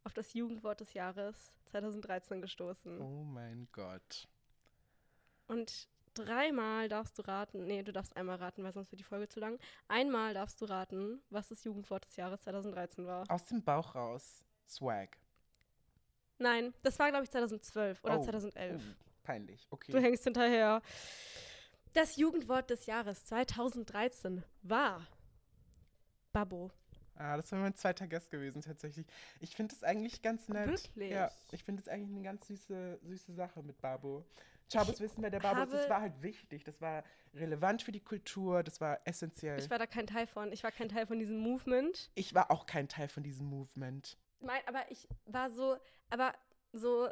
[0.05, 3.01] auf das Jugendwort des Jahres 2013 gestoßen.
[3.01, 4.29] Oh mein Gott.
[5.49, 9.29] Und dreimal darfst du raten, nee, du darfst einmal raten, weil sonst wird die Folge
[9.29, 9.59] zu lang.
[9.89, 13.25] Einmal darfst du raten, was das Jugendwort des Jahres 2013 war.
[13.29, 14.45] Aus dem Bauch raus.
[14.69, 15.17] Swag.
[16.39, 18.25] Nein, das war, glaube ich, 2012 oder Oh.
[18.25, 18.83] 2011.
[18.83, 19.67] Oh, peinlich.
[19.71, 19.93] Okay.
[19.93, 20.83] Du hängst hinterher.
[21.93, 25.07] Das Jugendwort des Jahres 2013 war
[26.33, 26.71] Babbo.
[27.19, 29.07] Ah, das wäre mein zweiter Gast gewesen tatsächlich.
[29.41, 30.69] Ich finde das eigentlich ganz nett.
[30.69, 31.11] Wirklich?
[31.11, 34.25] Ja, ich finde das eigentlich eine ganz süße, süße Sache mit Babo.
[34.71, 35.73] Chabos wissen, wer der Babo ist.
[35.73, 36.65] Das war halt wichtig.
[36.65, 38.63] Das war relevant für die Kultur.
[38.63, 39.59] Das war essentiell.
[39.59, 40.53] Ich war da kein Teil von.
[40.53, 42.11] Ich war kein Teil von diesem Movement.
[42.15, 44.19] ich war auch kein Teil von diesem Movement.
[44.41, 45.77] Mein, aber ich war so,
[46.11, 46.35] aber
[46.73, 47.09] so.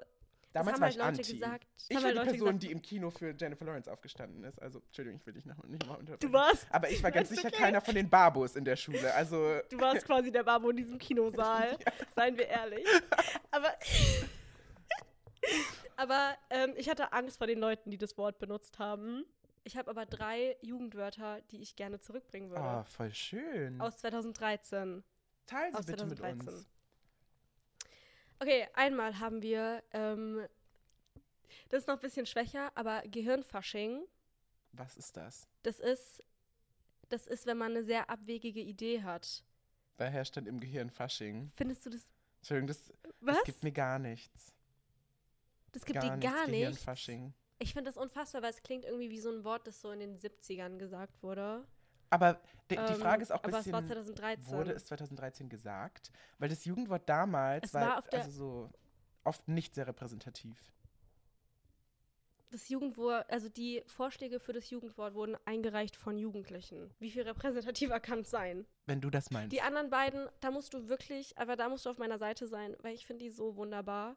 [0.54, 1.32] Damals war halt ich Leute anti.
[1.32, 4.44] gesagt- ich war halt die Leute Person, gesagt- die im Kino für Jennifer Lawrence aufgestanden
[4.44, 4.62] ist.
[4.62, 6.30] Also, Entschuldigung, ich will dich noch nicht nochmal unterbrechen.
[6.30, 7.56] Du warst, Aber ich war ganz sicher okay.
[7.56, 9.12] keiner von den Babos in der Schule.
[9.14, 11.76] Also, du warst quasi der Babo in diesem Kinosaal.
[12.14, 12.86] Seien wir ehrlich.
[13.50, 13.74] Aber.
[15.96, 19.24] aber ähm, ich hatte Angst vor den Leuten, die das Wort benutzt haben.
[19.64, 22.62] Ich habe aber drei Jugendwörter, die ich gerne zurückbringen würde.
[22.62, 23.80] oh, voll schön.
[23.80, 25.02] Aus 2013.
[25.46, 26.54] Teil sie aus bitte mit 2013.
[26.54, 26.68] uns.
[28.40, 30.46] Okay, einmal haben wir, ähm,
[31.68, 34.04] das ist noch ein bisschen schwächer, aber Gehirnfasching.
[34.72, 35.48] Was ist das?
[35.62, 36.22] Das ist,
[37.08, 39.44] das ist, wenn man eine sehr abwegige Idee hat.
[39.96, 41.52] Da herrscht dann im Gehirn Fasching.
[41.54, 42.02] Findest du das?
[42.38, 43.36] Entschuldigung, das, Was?
[43.36, 44.52] das gibt mir gar nichts.
[45.72, 46.48] Das gibt gar dir gar nichts.
[46.48, 46.50] nichts.
[46.50, 47.34] Gehirnfasching.
[47.58, 50.00] Ich finde das unfassbar, weil es klingt irgendwie wie so ein Wort, das so in
[50.00, 51.66] den 70ern gesagt wurde.
[52.10, 52.40] Aber
[52.70, 54.54] die, Ähm, Frage ist auch ein es bisschen, 2013.
[54.56, 56.10] wurde es 2013 gesagt?
[56.38, 58.70] Weil das Jugendwort damals Es war, war also so
[59.24, 60.58] oft nicht sehr repräsentativ.
[62.50, 66.94] Das Jugendwort, also die Vorschläge für das Jugendwort wurden eingereicht von Jugendlichen.
[67.00, 68.64] Wie viel repräsentativer kann es sein?
[68.86, 69.52] Wenn du das meinst.
[69.52, 72.76] Die anderen beiden, da musst du wirklich, aber da musst du auf meiner Seite sein,
[72.82, 74.16] weil ich finde die so wunderbar.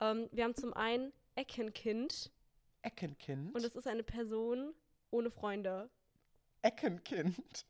[0.00, 2.32] Ähm, wir haben zum einen Eckenkind
[2.82, 3.54] Eckenkind.
[3.54, 4.74] und es ist eine Person
[5.10, 5.88] ohne Freunde.
[6.62, 7.66] Eckenkind.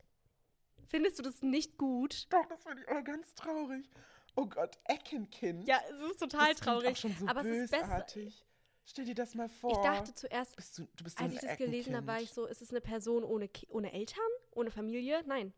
[0.89, 2.27] Findest du das nicht gut?
[2.31, 3.89] Doch, das finde ich aber ganz traurig.
[4.37, 5.67] Oh Gott, Eckenkind.
[5.67, 6.93] Ja, es ist total das traurig.
[6.93, 7.85] Auch schon so aber es ist besser.
[7.87, 8.45] bösartig.
[8.85, 9.73] Stell dir das mal vor.
[9.73, 12.47] Ich dachte zuerst, bist du, du bist als ich das gelesen habe, war ich so,
[12.47, 14.25] ist es eine Person ohne, ohne Eltern?
[14.53, 15.23] Ohne Familie?
[15.27, 15.53] Nein.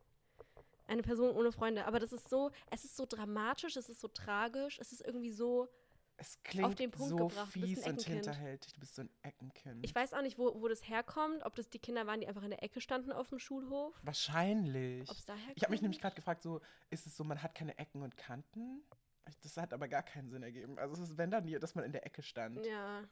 [0.88, 1.84] Eine Person ohne Freunde.
[1.84, 5.30] Aber das ist so, es ist so dramatisch, es ist so tragisch, es ist irgendwie
[5.30, 5.68] so,
[6.20, 8.74] Es klingt den Punkt so gebracht, fies und hinterhältig.
[8.74, 9.82] Du bist so ein Eckenkind.
[9.82, 12.42] ich weiß auch nicht, wo, wo das herkommt, ob das die Kinder waren, die einfach
[12.42, 13.98] in der Ecke standen auf dem Schulhof.
[14.02, 15.08] Wahrscheinlich.
[15.08, 15.52] Ob es daher.
[15.54, 18.18] Ich habe mich nämlich gerade gefragt, so, ist es so, man hat keine Ecken und
[18.18, 18.82] Kanten?
[19.42, 20.78] Das hat aber gar keinen Sinn ergeben.
[20.78, 22.66] Also es ist, wenn dann dass man in der Ecke stand.
[22.66, 23.08] Ja.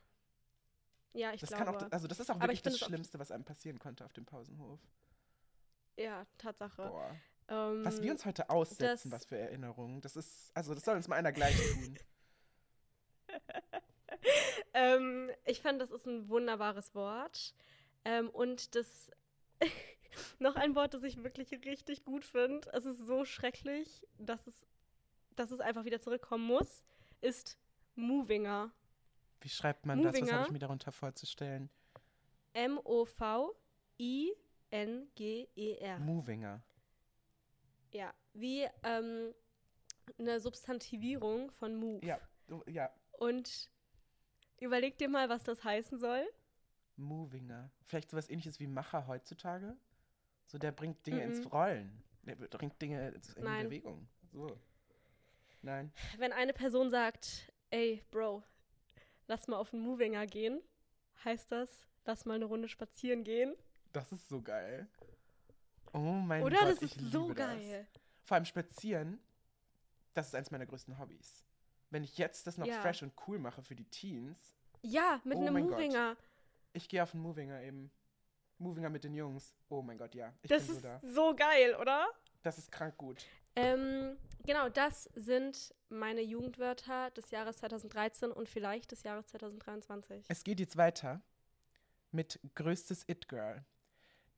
[1.14, 1.64] Ja, ich das glaube.
[1.64, 4.26] kann auch, also das ist auch wirklich das Schlimmste, was einem passieren konnte auf dem
[4.26, 4.80] Pausenhof.
[5.96, 6.82] ja, Tatsache.
[6.82, 7.16] Boah.
[7.48, 10.02] Ähm, Was wir uns heute aussetzen, was für Erinnerungen.
[10.02, 11.98] Das ist, also das soll uns mal einer gleich tun.
[14.78, 17.52] ähm, ich fand, das ist ein wunderbares Wort.
[18.04, 19.10] Ähm, und das
[20.38, 22.70] noch ein Wort, das ich wirklich richtig gut finde.
[22.72, 24.64] Es ist so schrecklich, dass es,
[25.34, 26.86] dass es einfach wieder zurückkommen muss,
[27.20, 27.58] ist
[27.96, 28.70] Movinger.
[29.40, 30.12] Wie schreibt man das?
[30.12, 30.36] Was Movinger.
[30.36, 31.70] habe ich mir darunter vorzustellen?
[32.52, 33.58] M-O-V-I-N-G-E-R.
[35.98, 36.62] Movinger.
[37.92, 39.34] Ja, wie ähm,
[40.18, 42.04] eine Substantivierung von Move.
[42.04, 42.20] Ja,
[42.66, 43.70] ja, Und
[44.60, 46.26] überleg dir mal, was das heißen soll.
[46.96, 47.70] Movinger.
[47.86, 49.76] Vielleicht sowas ähnliches wie Macher heutzutage?
[50.46, 51.32] So, der bringt Dinge Mhm.
[51.32, 52.02] ins Rollen.
[52.22, 53.66] Der bringt Dinge in Nein.
[53.66, 54.08] Bewegung.
[54.32, 54.58] So.
[55.62, 55.92] Nein.
[56.18, 58.42] Wenn eine Person sagt, ey, Bro,
[59.26, 60.60] lass mal auf den Movinger gehen,
[61.24, 63.54] heißt das, lass mal eine Runde spazieren gehen.
[63.92, 64.88] Das ist so geil.
[65.92, 66.58] Oh mein Oder?
[66.58, 67.86] Gott, das ich ist so liebe geil.
[67.92, 68.02] Das.
[68.24, 69.18] Vor allem spazieren,
[70.14, 71.44] das ist eines meiner größten Hobbys.
[71.90, 72.80] Wenn ich jetzt das noch Ja.
[72.80, 74.38] fresh und cool mache für die Teens.
[74.82, 75.72] Ja, mit Oh einem mein Gott.
[75.78, 76.16] Movinger.
[76.72, 77.90] Ich gehe auf einen Movinger eben.
[78.58, 79.54] Movinger mit den Jungs.
[79.68, 80.32] Oh mein Gott, ja.
[80.42, 81.00] Ich Das bin so ist da.
[81.04, 82.08] so geil, oder?
[82.42, 83.24] Das ist krank gut.
[83.56, 90.26] Ähm, genau, das sind meine Jugendwörter des Jahres 2013 und vielleicht des Jahres 2023.
[90.28, 91.20] Es geht jetzt weiter
[92.12, 93.64] mit größtes It-Girl.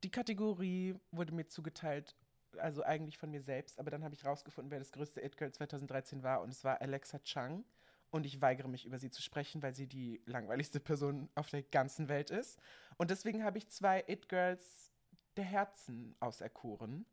[0.03, 2.15] Die Kategorie wurde mir zugeteilt,
[2.59, 6.23] also eigentlich von mir selbst, aber dann habe ich rausgefunden, wer das größte It-Girl 2013
[6.23, 7.65] war und es war Alexa Chung.
[8.13, 11.63] Und ich weigere mich, über sie zu sprechen, weil sie die langweiligste Person auf der
[11.63, 12.59] ganzen Welt ist.
[12.97, 14.91] Und deswegen habe ich zwei It-Girls
[15.37, 17.07] der Herzen auserkoren,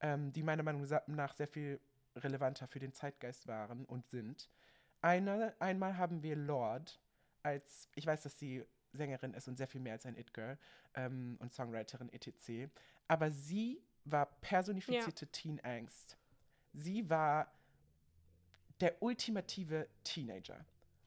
[0.00, 1.78] ähm, die meiner Meinung nach sehr viel
[2.16, 4.48] relevanter für den Zeitgeist waren und sind.
[5.02, 6.98] Eine, einmal haben wir Lord
[7.42, 10.58] als, ich weiß, dass sie Sängerin ist und sehr viel mehr als ein It-Girl
[10.94, 12.70] ähm, und Songwriterin etc.
[13.06, 16.16] Aber sie war personifizierte Teen-Angst.
[16.72, 17.52] Sie war
[18.80, 20.64] der ultimative Teenager.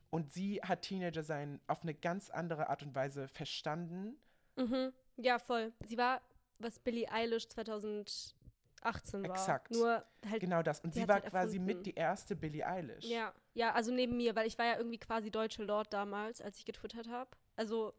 [0.09, 4.17] Und sie hat Teenager sein auf eine ganz andere Art und Weise verstanden.
[4.57, 4.91] Mhm.
[5.15, 5.71] Ja, voll.
[5.85, 6.21] Sie war,
[6.59, 8.33] was Billie Eilish 2018
[9.23, 9.31] war.
[9.31, 9.71] Exakt.
[9.71, 10.41] Nur halt.
[10.41, 10.81] Genau das.
[10.81, 11.77] Und Sie war halt quasi erfunden.
[11.77, 13.05] mit die erste Billie Eilish.
[13.05, 16.57] Ja, ja, also neben mir, weil ich war ja irgendwie quasi deutsche Lord damals, als
[16.57, 17.29] ich getwittert habe.
[17.55, 17.93] Also,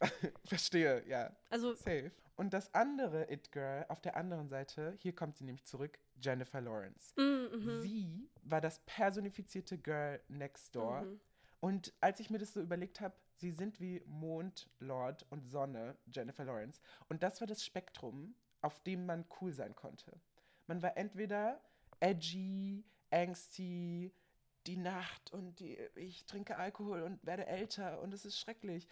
[0.44, 1.34] Verstehe, ja.
[1.50, 2.10] also Safe.
[2.36, 7.14] Und das andere It-Girl auf der anderen Seite, hier kommt sie nämlich zurück, Jennifer Lawrence.
[7.16, 7.82] mm, mhm.
[7.82, 11.02] Sie war das personifizierte Girl next door.
[11.02, 11.20] Mhm.
[11.60, 15.96] Und als ich mir das so überlegt habe, sie sind wie Mond, Lord und Sonne,
[16.06, 16.80] Jennifer Lawrence.
[17.08, 20.20] Und das war das Spektrum, auf dem man cool sein konnte.
[20.66, 21.60] Man war entweder
[22.00, 24.12] edgy, angsty,
[24.66, 28.86] die Nacht und die, ich trinke Alkohol und werde älter und es ist schrecklich,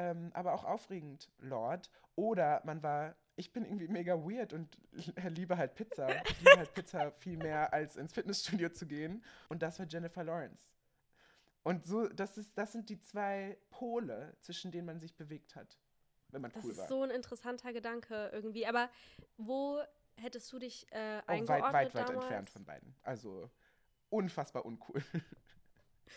[0.00, 1.90] ähm, aber auch aufregend, Lord.
[2.16, 4.78] Oder man war, ich bin irgendwie mega weird und
[5.28, 6.08] liebe halt Pizza.
[6.24, 9.22] Ich liebe halt Pizza viel mehr als ins Fitnessstudio zu gehen.
[9.50, 10.72] Und das war Jennifer Lawrence.
[11.64, 15.78] Und so, das, ist, das sind die zwei Pole, zwischen denen man sich bewegt hat,
[16.30, 16.88] wenn man Das cool ist war.
[16.88, 18.66] so ein interessanter Gedanke irgendwie.
[18.66, 18.88] Aber
[19.36, 19.82] wo
[20.16, 22.24] hättest du dich äh, oh, eingeordnet weit, weit, weit damals?
[22.24, 22.96] entfernt von beiden.
[23.02, 23.50] Also
[24.08, 25.02] unfassbar uncool.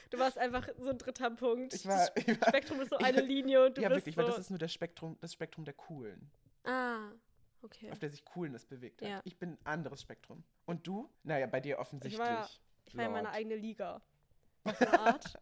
[0.10, 1.74] Du warst einfach so ein dritter Punkt.
[1.74, 4.02] Ich war, das ich war Spektrum ist so eine war- Linie und du ja, bist
[4.02, 4.22] wirklich, so.
[4.22, 6.30] weil das ist nur das Spektrum, das Spektrum der Coolen,
[6.64, 7.10] ah,
[7.62, 7.92] okay.
[7.92, 9.10] auf der sich Coolness bewegt hat.
[9.10, 9.22] Ja.
[9.24, 10.44] Ich bin ein anderes Spektrum.
[10.66, 11.10] Und du?
[11.24, 12.22] Naja, bei dir offensichtlich.
[12.22, 12.50] Ich war,
[12.86, 14.02] ich war in meiner eigenen Liga.
[14.64, 15.34] Auf eine Art.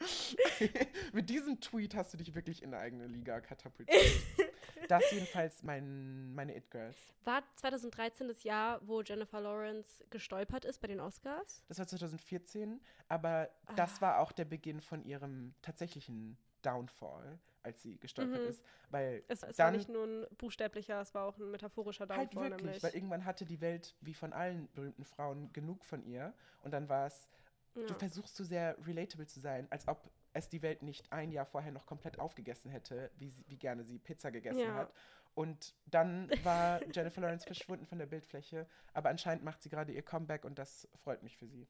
[1.12, 4.02] Mit diesem Tweet hast du dich wirklich in eine eigene Liga katapultiert.
[4.92, 6.96] Das jedenfalls mein, meine It-Girls.
[7.24, 11.64] War 2013 das Jahr, wo Jennifer Lawrence gestolpert ist bei den Oscars?
[11.68, 13.72] Das war 2014, aber Ah.
[13.74, 18.48] das war auch der Beginn von ihrem tatsächlichen Downfall, als sie gestolpert Mhm.
[18.48, 18.62] ist.
[18.90, 22.50] Weil Es, es war nicht nur ein buchstäblicher, es war auch ein metaphorischer halt Downfall
[22.50, 22.82] wirklich, nämlich.
[22.82, 26.34] weil irgendwann hatte die Welt, wie von allen berühmten Frauen, genug von ihr.
[26.62, 27.28] Und dann war es,
[27.74, 27.94] du ja.
[27.94, 31.72] versuchst so sehr relatable zu sein, als ob es die Welt nicht ein Jahr vorher
[31.72, 34.74] noch komplett aufgegessen hätte, wie, sie, wie gerne sie Pizza gegessen Ja.
[34.74, 34.92] hat.
[35.34, 40.02] Und dann war Jennifer Lawrence verschwunden von der Bildfläche, aber anscheinend macht sie gerade ihr
[40.02, 41.66] Comeback und das freut mich für sie.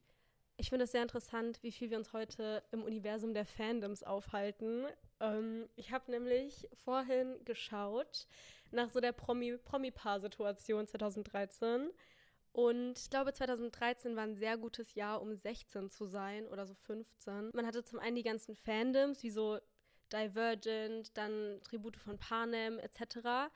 [0.57, 4.85] Ich finde es sehr interessant, wie viel wir uns heute im Universum der Fandoms aufhalten.
[5.19, 8.27] Ähm, ich habe nämlich vorhin geschaut
[8.71, 11.89] nach so der Promi- Promi-Paar-Situation 2013.
[12.53, 16.75] Und ich glaube, 2013 war ein sehr gutes Jahr, um 16 zu sein oder so
[16.75, 17.49] 15.
[17.53, 19.59] Man hatte zum einen die ganzen Fandoms, wie so
[20.11, 23.49] Divergent, dann Tribute von Panem etc.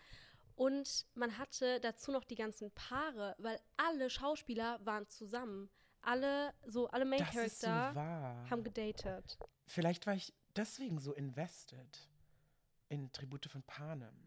[0.55, 5.69] Und man hatte dazu noch die ganzen Paare, weil alle Schauspieler waren zusammen.
[6.01, 8.49] Alle, so alle Main so Character wahr.
[8.49, 9.37] haben gedatet.
[9.67, 12.09] Vielleicht war ich deswegen so invested
[12.89, 14.26] in Tribute von Panem.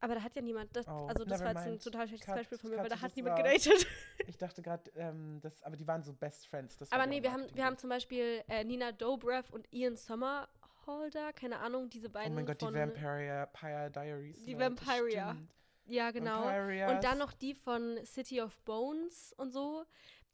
[0.00, 2.36] Aber da hat ja niemand, das, Oh, also das war jetzt ein total schlechtes Cut-
[2.36, 3.64] Beispiel von mir, cut weil da hat niemand raus.
[3.64, 3.86] gedatet.
[4.28, 6.76] Ich dachte gerade, ähm, das, aber die waren so Best Friends.
[6.76, 9.96] Das war Aber nee, wir haben, wir haben zum Beispiel äh, Nina Dobrev und Ian
[9.96, 14.44] Somerhalder, keine Ahnung, diese Oh beiden mein Gott, die von, Vampire Pyre Diaries.
[14.44, 15.30] Die Leute, Vampiria.
[15.32, 15.50] stimmt.
[15.86, 16.44] Ja, genau.
[16.44, 16.90] Vampirias.
[16.92, 19.84] Und dann noch die von City of Bones und so.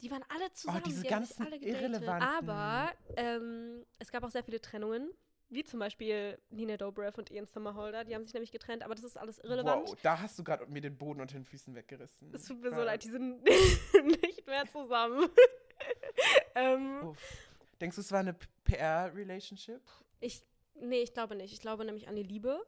[0.01, 0.81] Die waren alle zusammen.
[0.83, 5.11] Oh, diese die ganzen alle irrelevanten- Aber ähm, es gab auch sehr viele Trennungen.
[5.53, 8.03] Wie zum Beispiel Nina Dobrev und Ian Somerhalder.
[8.03, 9.87] Die haben sich nämlich getrennt, aber das ist alles irrelevant.
[9.87, 12.33] Wow, da hast du gerade mir den Boden unter den Füßen weggerissen.
[12.33, 12.83] Es tut mir so Ja.
[12.83, 13.43] leid, die sind
[14.23, 15.29] nicht mehr zusammen.
[16.55, 17.15] ähm.
[17.79, 19.81] Denkst du, es war eine PR-Relationship?
[20.21, 20.41] ich,
[20.75, 21.53] nee, ich glaube nicht.
[21.53, 22.65] Ich glaube nämlich an die Liebe.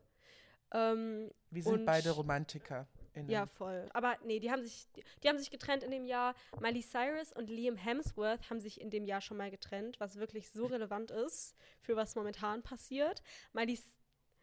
[0.73, 2.87] Ähm, Wir sind beide Romantiker.
[3.27, 3.89] Ja, voll.
[3.93, 4.87] Aber nee, die haben, sich,
[5.23, 6.35] die, haben sich getrennt in dem Jahr.
[6.59, 10.49] Miley Cyrus und Liam Hemsworth haben sich in dem Jahr schon mal getrennt, was wirklich
[10.49, 13.21] so relevant ist für was momentan passiert.
[13.53, 13.79] Miley,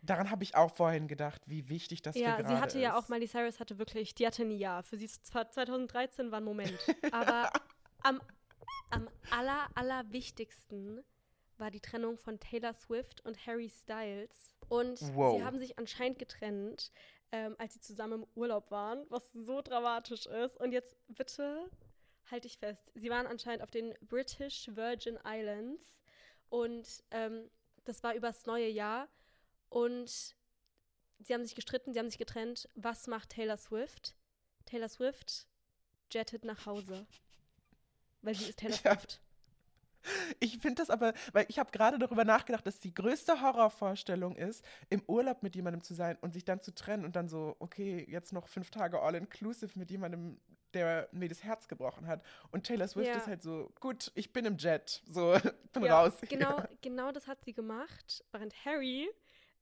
[0.05, 2.83] Daran habe ich auch vorhin gedacht, wie wichtig das ja, für sie gerade hatte ist.
[2.83, 4.83] ja auch, Miley Cyrus hatte wirklich, die hatte ein Jahr.
[4.83, 6.77] Für sie ist zwar 2013 war ein Moment.
[7.13, 7.53] aber
[8.03, 8.21] am
[8.93, 11.03] am aller, allerwichtigsten
[11.59, 14.55] war die Trennung von Taylor Swift und Harry Styles.
[14.69, 15.37] Und wow.
[15.37, 16.93] sie haben sich anscheinend getrennt,
[17.33, 20.59] ähm, als sie zusammen im Urlaub waren, was so dramatisch ist.
[20.61, 21.69] Und jetzt bitte
[22.31, 22.91] halte ich fest.
[22.95, 25.99] Sie waren anscheinend auf den British Virgin Islands
[26.51, 27.51] und ähm,
[27.85, 29.09] das war übers neue Jahr.
[29.71, 30.37] Und
[31.21, 32.69] sie haben sich gestritten, sie haben sich getrennt.
[32.75, 34.15] Was macht Taylor Swift?
[34.67, 35.47] Taylor Swift
[36.11, 37.07] jettet nach Hause.
[38.21, 38.99] Weil sie ist Taylor ja.
[38.99, 39.22] Swift.
[40.41, 44.65] Ich finde das aber, weil ich habe gerade darüber nachgedacht, dass die größte Horrorvorstellung ist,
[44.91, 48.05] im Urlaub mit jemandem zu sein und sich dann zu trennen und dann so, okay,
[48.09, 50.41] jetzt noch fünf Tage all-inclusive mit jemandem,
[50.75, 52.23] der mir das Herz gebrochen hat.
[52.51, 53.17] Und Taylor Swift ja.
[53.17, 55.35] ist halt so, gut, ich bin im Jet, so,
[55.73, 56.15] bin ja, raus.
[56.29, 59.09] Genau, genau das hat sie gemacht, während Harry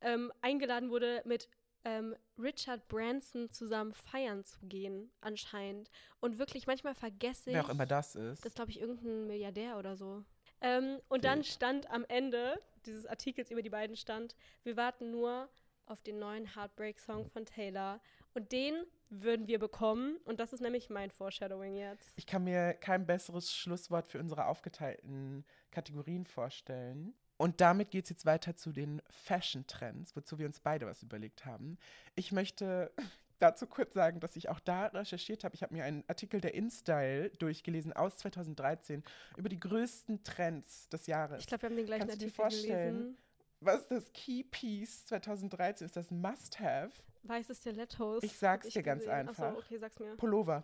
[0.01, 1.49] ähm, eingeladen wurde, mit
[1.85, 5.91] ähm, Richard Branson zusammen feiern zu gehen, anscheinend.
[6.21, 7.57] Und wirklich, manchmal vergesse ich.
[7.57, 8.41] Wer auch immer das ist.
[8.41, 10.25] Das ist, glaube ich, irgendein Milliardär oder so.
[10.61, 11.25] Ähm, und Wild.
[11.25, 15.49] dann stand am Ende dieses Artikels über die beiden stand, wir warten nur
[15.87, 18.01] auf den neuen Heartbreak-Song von Taylor.
[18.33, 20.19] Und den würden wir bekommen.
[20.25, 22.13] Und das ist nämlich mein Foreshadowing jetzt.
[22.17, 27.15] Ich kann mir kein besseres Schlusswort für unsere aufgeteilten Kategorien vorstellen.
[27.41, 31.47] Und damit geht es jetzt weiter zu den Fashion-Trends, wozu wir uns beide was überlegt
[31.47, 31.79] haben.
[32.15, 32.93] Ich möchte
[33.39, 35.55] dazu kurz sagen, dass ich auch da recherchiert habe.
[35.55, 39.03] Ich habe mir einen Artikel der InStyle durchgelesen aus 2013
[39.39, 41.41] über die größten Trends des Jahres.
[41.41, 43.19] Ich glaube, wir haben den gleichen Kannst Artikel du dir vorstellen, gelesen.
[43.61, 45.87] Was das Key Piece 2013?
[45.87, 46.93] Ist das Must-Have?
[47.23, 48.23] Weiße Stilettos.
[48.23, 49.29] Ich sag's dir ganz gesehen.
[49.29, 49.45] einfach.
[49.45, 50.15] Achso, okay, sag's mir.
[50.17, 50.63] Pullover.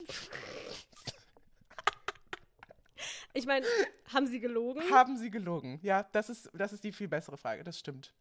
[3.32, 3.66] Ich meine,
[4.12, 4.82] haben sie gelogen?
[4.90, 5.78] Haben sie gelogen?
[5.82, 8.12] Ja, das ist, das ist die viel bessere Frage, das stimmt.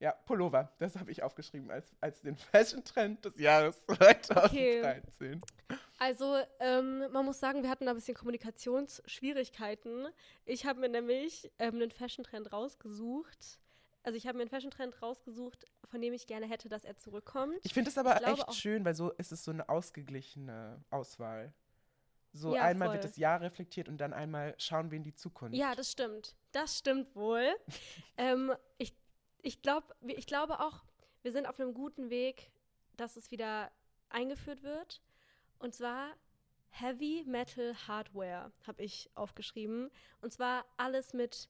[0.00, 5.42] Ja, Pullover, das habe ich aufgeschrieben als, als den Fashion-Trend des Jahres 2013.
[5.42, 5.78] Okay.
[5.98, 10.06] Also, ähm, man muss sagen, wir hatten da ein bisschen Kommunikationsschwierigkeiten.
[10.44, 13.58] Ich habe mir nämlich ähm, einen Fashion-Trend rausgesucht.
[14.04, 17.58] Also, ich habe mir einen Fashion-Trend rausgesucht, von dem ich gerne hätte, dass er zurückkommt.
[17.64, 21.52] Ich finde es aber echt schön, weil so ist es so eine ausgeglichene Auswahl.
[22.32, 22.94] So ja, einmal voll.
[22.94, 25.56] wird das Jahr reflektiert und dann einmal schauen wir in die Zukunft.
[25.56, 26.36] Ja, das stimmt.
[26.52, 27.46] Das stimmt wohl.
[28.16, 28.94] ähm, ich,
[29.42, 30.84] ich, glaub, ich glaube auch,
[31.22, 32.50] wir sind auf einem guten Weg,
[32.96, 33.70] dass es wieder
[34.10, 35.02] eingeführt wird.
[35.58, 36.14] Und zwar
[36.70, 39.90] Heavy Metal Hardware habe ich aufgeschrieben.
[40.20, 41.48] Und zwar alles mit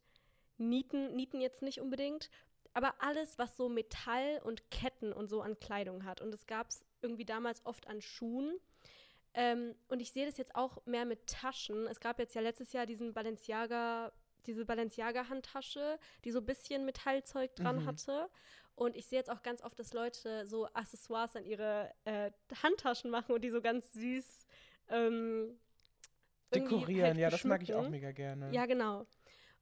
[0.57, 2.31] Nieten, Nieten jetzt nicht unbedingt,
[2.73, 6.21] aber alles, was so Metall und Ketten und so an Kleidung hat.
[6.21, 8.59] Und das gab es irgendwie damals oft an Schuhen.
[9.39, 11.87] Ähm, und ich sehe das jetzt auch mehr mit Taschen.
[11.87, 14.11] Es gab jetzt ja letztes Jahr diesen Balenciaga,
[14.47, 17.87] diese Balenciaga-Handtasche, die so ein bisschen Metallzeug dran mhm.
[17.87, 18.29] hatte.
[18.75, 22.33] Und ich sehe jetzt auch ganz oft, dass Leute so Accessoires an ihre äh,
[22.65, 24.47] Handtaschen machen und die so ganz süß
[24.89, 25.57] ähm,
[26.53, 27.11] dekorieren.
[27.11, 28.53] Halt ja, das mag ich auch mega gerne.
[28.53, 29.07] Ja, genau.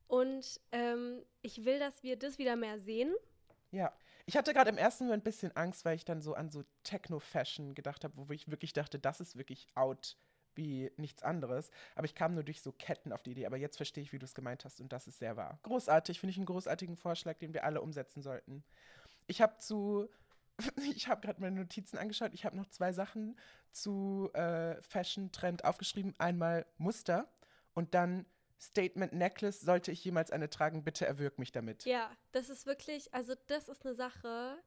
[0.06, 3.14] Und ähm, ich will, dass wir das wieder mehr sehen.
[3.72, 3.92] Ja.
[4.26, 6.64] Ich hatte gerade im ersten Moment ein bisschen Angst, weil ich dann so an so
[6.82, 10.16] Techno-Fashion gedacht habe, wo ich wirklich dachte, das ist wirklich out
[10.56, 11.70] wie nichts anderes.
[11.94, 13.46] Aber ich kam nur durch so Ketten auf die Idee.
[13.46, 15.60] Aber jetzt verstehe ich, wie du es gemeint hast und das ist sehr wahr.
[15.62, 18.64] Großartig, finde ich einen großartigen Vorschlag, den wir alle umsetzen sollten.
[19.28, 20.08] Ich habe zu,
[20.94, 22.34] ich habe gerade meine Notizen angeschaut.
[22.34, 23.38] Ich habe noch zwei Sachen
[23.70, 26.14] zu äh, Fashion-Trend aufgeschrieben.
[26.18, 27.28] Einmal Muster
[27.74, 28.26] und dann
[28.58, 31.84] Statement Necklace, sollte ich jemals eine tragen, bitte erwürg mich damit.
[31.84, 34.58] Ja, das ist wirklich, also das ist eine Sache,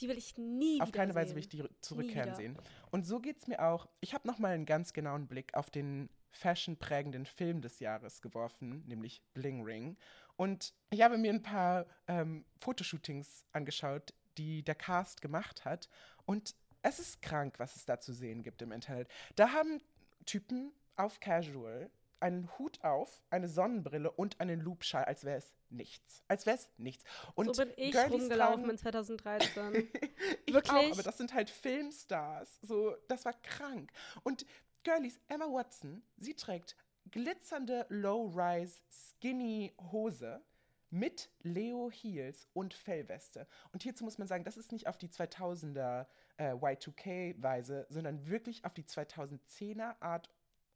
[0.00, 1.20] die will ich nie Auf keine sehen.
[1.20, 2.56] Weise will ich die zurückkehren sehen.
[2.90, 3.88] Und so geht es mir auch.
[4.00, 8.84] Ich habe noch mal einen ganz genauen Blick auf den fashionprägenden Film des Jahres geworfen,
[8.86, 9.96] nämlich Bling Ring.
[10.36, 15.88] Und ich habe mir ein paar ähm, Fotoshootings angeschaut, die der Cast gemacht hat.
[16.26, 19.08] Und es ist krank, was es da zu sehen gibt im Internet.
[19.34, 19.80] Da haben
[20.26, 26.22] Typen auf Casual einen Hut auf, eine Sonnenbrille und einen Loopschal, als wäre es nichts.
[26.28, 27.04] Als wäre es nichts.
[27.34, 29.74] Und so bin ich Girlies rumgelaufen tragen, in 2013.
[30.46, 30.72] ich Wirklich?
[30.72, 32.58] auch, aber das sind halt Filmstars.
[32.62, 33.92] So, das war krank.
[34.22, 34.46] Und
[34.84, 36.76] Girlies, Emma Watson, sie trägt
[37.10, 40.42] glitzernde Low-Rise Skinny Hose
[40.90, 43.46] mit Leo Heels und Fellweste.
[43.72, 46.06] Und hierzu muss man sagen, das ist nicht auf die 2000er
[46.38, 50.30] äh, Y2K-Weise, sondern wirklich auf die 2010er Art.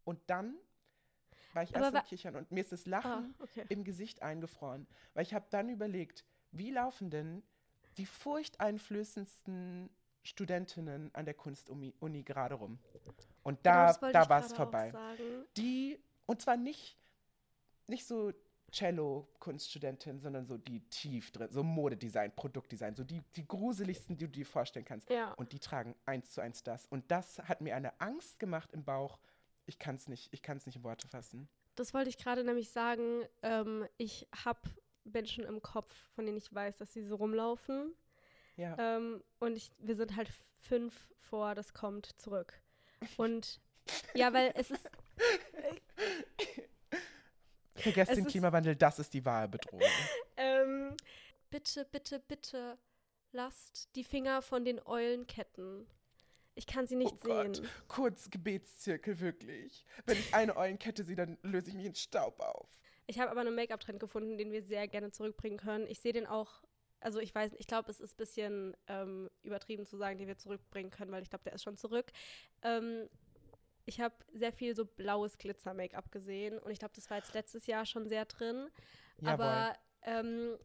[0.04, 0.56] Und dann
[1.54, 3.64] war ich erst am Kichern und mir ist das Lachen oh, okay.
[3.68, 4.86] im Gesicht eingefroren.
[5.14, 7.42] Weil ich habe dann überlegt, wie laufen denn
[7.96, 9.90] die furchteinflößendsten
[10.22, 12.78] Studentinnen an der Kunstuni gerade rum?
[13.42, 14.92] Und da, genau, da war es vorbei.
[15.56, 16.96] Die, und zwar nicht,
[17.86, 18.32] nicht so
[18.72, 24.30] Cello-Kunststudentin, sondern so die tief drin, so Modedesign, Produktdesign, so die, die gruseligsten, die du
[24.30, 25.10] dir vorstellen kannst.
[25.10, 25.32] Ja.
[25.34, 26.86] Und die tragen eins zu eins das.
[26.86, 29.18] Und das hat mir eine Angst gemacht im Bauch,
[29.66, 31.48] ich kann es nicht, ich kann es nicht in Worte fassen.
[31.74, 33.24] Das wollte ich gerade nämlich sagen.
[33.42, 34.60] Ähm, ich habe
[35.04, 37.94] Menschen im Kopf, von denen ich weiß, dass sie so rumlaufen.
[38.56, 38.76] Ja.
[38.78, 42.60] Ähm, und ich, wir sind halt fünf vor, das kommt zurück.
[43.16, 43.60] Und
[44.14, 44.88] ja, weil es ist.
[47.74, 49.82] Vergesst es den ist- Klimawandel, das ist die wahre Bedrohung.
[50.36, 50.96] Ähm,
[51.50, 52.76] bitte, bitte, bitte
[53.32, 55.86] lasst die Finger von den Eulenketten.
[56.54, 57.68] Ich kann sie nicht oh Gott, sehen.
[57.88, 59.84] kurz Gebetszirkel, wirklich.
[60.04, 62.68] Wenn ich eine Eulenkette sehe, dann löse ich mich in Staub auf.
[63.06, 65.86] Ich habe aber einen Make-up-Trend gefunden, den wir sehr gerne zurückbringen können.
[65.86, 66.62] Ich sehe den auch,
[67.00, 70.38] also ich weiß, ich glaube, es ist ein bisschen ähm, übertrieben zu sagen, den wir
[70.38, 72.12] zurückbringen können, weil ich glaube, der ist schon zurück.
[72.62, 73.08] Ähm,
[73.84, 77.66] ich habe sehr viel so blaues Glitzer-Make-up gesehen und ich glaube, das war jetzt letztes
[77.66, 78.68] Jahr schon sehr drin.
[79.18, 79.32] Jawohl.
[79.32, 80.56] Aber ähm,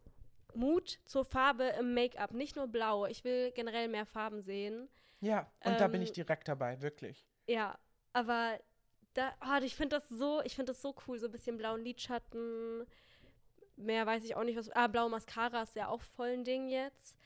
[0.53, 3.05] Mut zur Farbe im Make-up, nicht nur blau.
[3.05, 4.89] Ich will generell mehr Farben sehen.
[5.19, 7.25] Ja, und da bin ähm, ich direkt dabei, wirklich.
[7.47, 7.77] Ja,
[8.13, 8.59] aber
[9.13, 11.83] da, oh, ich finde das so, ich finde das so cool, so ein bisschen blauen
[11.83, 12.85] Lidschatten.
[13.75, 14.69] Mehr weiß ich auch nicht, was.
[14.71, 17.17] Ah, blaue Mascara ist ja auch voll ein Ding jetzt.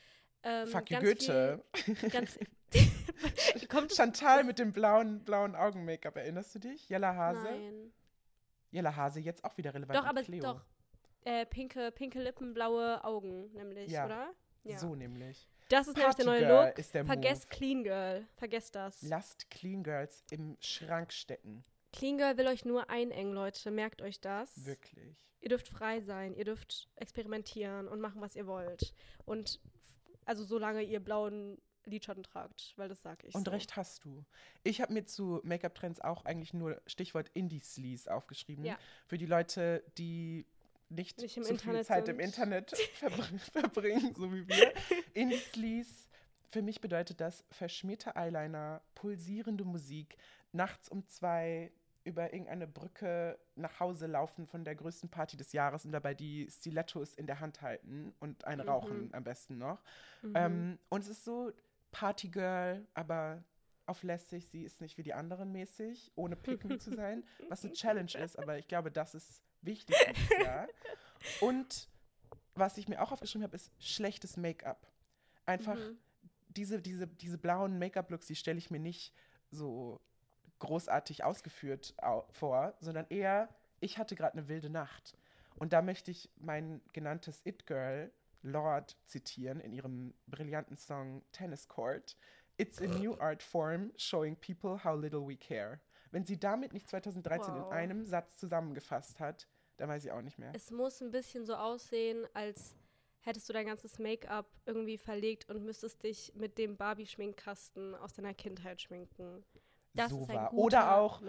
[0.44, 1.64] Ähm, Fuck ganz Goethe.
[1.74, 2.40] Viel, ganz,
[3.70, 6.90] kommt Chantal mit dem blauen, blauen Augen-Make-up, erinnerst du dich?
[6.90, 7.44] Jella Hase?
[7.44, 7.94] Nein.
[8.72, 10.42] Jella Hase jetzt auch wieder relevant Doch, aber Cleo.
[10.42, 10.66] doch.
[11.24, 14.06] Äh, pinke, pinke Lippen, blaue Augen, nämlich, Ja.
[14.06, 14.34] oder?
[14.78, 15.51] So nämlich.
[15.72, 16.78] Das ist nämlich der neue Look.
[16.78, 17.56] ist der Vergesst Move.
[17.58, 18.28] Clean Girl.
[18.36, 19.02] Vergesst das.
[19.04, 21.64] Lasst Clean Girls im Schrank stecken.
[21.94, 23.72] Clean Girl will euch nur einengen, Leute.
[23.72, 24.66] Merkt euch das.
[24.66, 25.18] Wirklich.
[25.42, 28.94] Ihr dürft frei sein, ihr dürft experimentieren und machen, was ihr wollt.
[29.26, 29.60] Und
[30.26, 33.34] also solange ihr blauen Lidschatten tragt, weil das sage ich.
[33.34, 33.52] Und so.
[33.52, 34.24] recht hast du.
[34.64, 38.64] Ich habe mir zu Make-up-Trends auch eigentlich nur Stichwort Indie-Sleaze aufgeschrieben.
[38.64, 38.78] Ja.
[39.08, 40.46] Für die Leute, die
[40.92, 42.20] nicht, Nicht so Internet viel Zeit im.
[42.20, 44.74] Internet verbr verbringen, so wie wir.
[45.14, 46.08] Indie-Sleaze,
[46.50, 50.18] für mich bedeutet das verschmierte Eyeliner, pulsierende Musik,
[50.52, 51.72] nachts um zwei
[52.04, 56.48] über irgendeine Brücke nach Hause laufen von der größten Party des Jahres und dabei die
[56.50, 58.68] Stilettos in der Hand halten und ein Mhm.
[58.68, 59.84] rauchen am besten noch.
[60.24, 60.34] Mhm.
[60.36, 61.52] Ähm, und es ist so
[61.92, 63.44] Partygirl, aber
[63.86, 64.48] auf lässig.
[64.48, 68.38] Sie ist nicht wie die anderen mäßig, ohne picken zu sein, was eine Challenge ist,
[68.40, 70.68] aber ich glaube, das ist wichtig dieses Jahr.
[71.42, 71.90] Und
[72.56, 74.88] was ich mir auch aufgeschrieben habe, ist schlechtes Make-up.
[75.46, 75.98] Einfach Mhm.
[76.50, 79.14] diese, diese, diese blauen Make-up-Looks, die stelle ich mir nicht
[79.52, 80.02] so
[80.60, 83.50] großartig ausgeführt au vor, sondern eher,
[83.80, 85.18] ich hatte gerade eine wilde Nacht.
[85.56, 88.12] Und da möchte ich mein genanntes It-Girl,
[88.44, 92.18] Lord, zitieren in ihrem brillanten Song Tennis Court.
[92.58, 95.80] It's a new art form showing people how little we care.
[96.12, 97.68] Wenn sie damit nicht 2013 Wow.
[97.72, 99.48] in einem Satz zusammengefasst hat,
[99.82, 100.52] dann weiß ich auch nicht mehr.
[100.54, 102.76] Es muss ein bisschen so aussehen, als
[103.22, 108.36] hättest du dein ganzes Make-up irgendwie verlegt und müsstest dich mit dem Barbie-Schminkkasten aus deiner
[108.36, 109.44] Kindheit schminken.
[109.96, 110.50] Das so ist ein war.
[110.52, 111.22] guter Oder auch,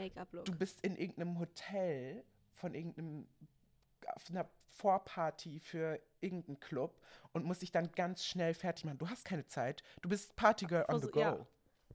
[0.45, 3.27] du bist in irgendeinem Hotel von irgendeinem
[4.09, 7.01] auf einer Vorparty für irgendeinen Club
[7.33, 8.99] und musst dich dann ganz schnell fertig machen.
[8.99, 9.83] Du hast keine Zeit.
[10.03, 11.21] Du bist Partygirl on the go.
[11.21, 11.47] ja.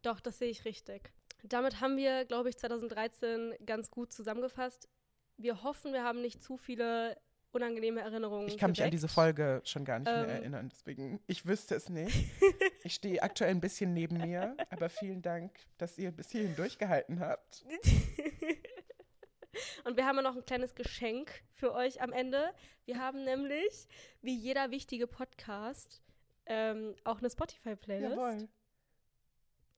[0.01, 1.11] Doch, das sehe ich richtig.
[1.43, 4.89] Damit haben wir, glaube ich, 2013 ganz gut zusammengefasst.
[5.37, 7.17] Wir hoffen, wir haben nicht zu viele
[7.51, 8.47] unangenehme Erinnerungen.
[8.47, 8.93] Ich kann mich an geweckt.
[8.93, 10.29] diese Folge schon gar nicht mehr Ähm.
[10.29, 12.25] erinnern, deswegen, ich wüsste es nicht.
[12.83, 17.19] Ich stehe aktuell ein bisschen neben mir, aber vielen Dank, dass ihr bis hierhin durchgehalten
[17.19, 17.65] habt.
[19.83, 22.53] Und wir haben ja noch ein kleines Geschenk für euch am Ende.
[22.85, 23.87] Wir haben nämlich,
[24.21, 26.01] wie jeder wichtige Podcast,
[26.45, 28.47] ähm, auch eine Spotify-Playlist.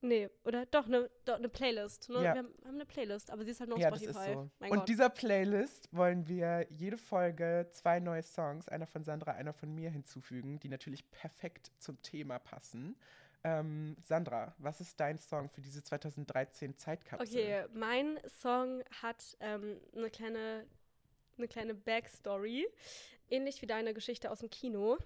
[0.01, 0.65] Nee, oder?
[0.67, 2.09] Doch, eine, eine Playlist.
[2.09, 2.15] Ne?
[2.15, 2.21] Ja.
[2.21, 4.29] Wir haben, haben eine Playlist, aber sie ist halt auf Ja, das Spotify.
[4.29, 4.49] ist so.
[4.59, 4.87] Mein Und Gott.
[4.89, 9.89] dieser Playlist wollen wir jede Folge zwei neue Songs, einer von Sandra, einer von mir
[9.89, 12.95] hinzufügen, die natürlich perfekt zum Thema passen.
[13.43, 17.27] Ähm, Sandra, was ist dein Song für diese 2013 Zeitkapsel?
[17.39, 20.65] Okay, mein Song hat ähm, eine kleine,
[21.37, 22.67] eine kleine Backstory,
[23.29, 24.97] ähnlich wie deine Geschichte aus dem Kino.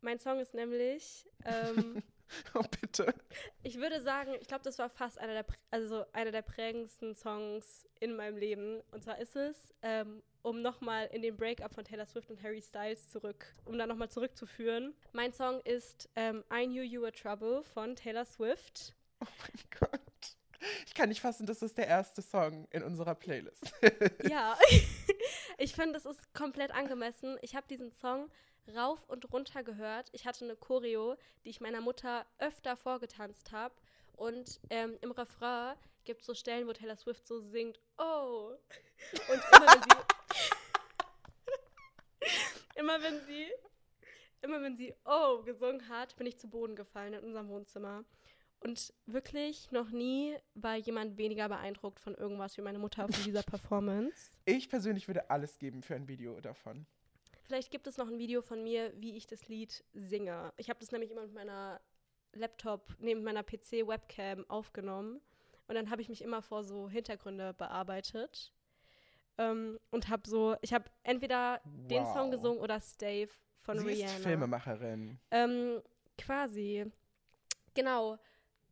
[0.00, 2.02] Mein Song ist nämlich, ähm,
[2.54, 3.14] Oh, bitte.
[3.62, 7.86] ich würde sagen, ich glaube, das war fast einer der, also einer der prägendsten Songs
[8.00, 8.80] in meinem Leben.
[8.90, 12.62] Und zwar ist es, ähm, um nochmal in den Breakup von Taylor Swift und Harry
[12.62, 14.94] Styles zurück, um da nochmal zurückzuführen.
[15.12, 18.94] Mein Song ist ähm, I Knew You Were Trouble von Taylor Swift.
[19.20, 20.00] Oh mein Gott.
[20.86, 23.72] Ich kann nicht fassen, dass das der erste Song in unserer Playlist
[24.28, 24.56] Ja,
[25.58, 27.36] ich finde, das ist komplett angemessen.
[27.42, 28.28] Ich habe diesen Song
[28.68, 30.08] rauf und runter gehört.
[30.12, 33.74] Ich hatte eine Choreo, die ich meiner Mutter öfter vorgetanzt habe.
[34.16, 38.52] Und ähm, im Refrain gibt es so Stellen, wo Taylor Swift so singt, oh.
[39.28, 39.96] Und immer wenn sie,
[42.76, 43.46] immer wenn sie,
[44.42, 48.04] immer wenn sie oh gesungen hat, bin ich zu Boden gefallen in unserem Wohnzimmer.
[48.60, 53.42] Und wirklich noch nie war jemand weniger beeindruckt von irgendwas wie meine Mutter von dieser
[53.44, 54.36] Performance.
[54.44, 56.86] Ich persönlich würde alles geben für ein Video davon.
[57.48, 60.52] Vielleicht gibt es noch ein Video von mir, wie ich das Lied singe.
[60.58, 61.80] Ich habe das nämlich immer mit meiner
[62.34, 65.22] Laptop, neben meiner PC-Webcam aufgenommen.
[65.66, 68.52] Und dann habe ich mich immer vor so Hintergründe bearbeitet.
[69.38, 71.88] Ähm, und habe so, ich habe entweder wow.
[71.88, 73.30] den Song gesungen oder Stave
[73.60, 74.16] von Sie Rihanna.
[74.16, 75.18] Ist Filmemacherin.
[75.30, 75.80] Ähm,
[76.18, 76.84] quasi.
[77.72, 78.18] Genau.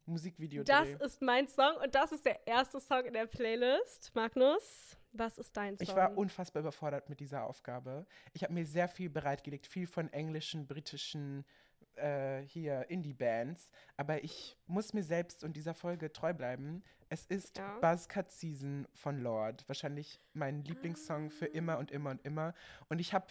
[0.04, 0.64] Musikvideo.
[0.64, 4.14] Das ist mein Song und das ist der erste Song in der Playlist.
[4.14, 5.86] Magnus, was ist dein Song?
[5.86, 8.06] Ich war unfassbar überfordert mit dieser Aufgabe.
[8.32, 11.44] Ich habe mir sehr viel bereitgelegt, viel von englischen, britischen,
[11.96, 13.70] äh, hier Indie-Bands.
[13.96, 16.82] Aber ich muss mir selbst und dieser Folge treu bleiben.
[17.08, 17.78] Es ist ja.
[17.78, 19.68] Buzzcut Season von Lord.
[19.68, 21.30] Wahrscheinlich mein Lieblingssong ah.
[21.30, 22.54] für immer und immer und immer.
[22.88, 23.26] Und ich habe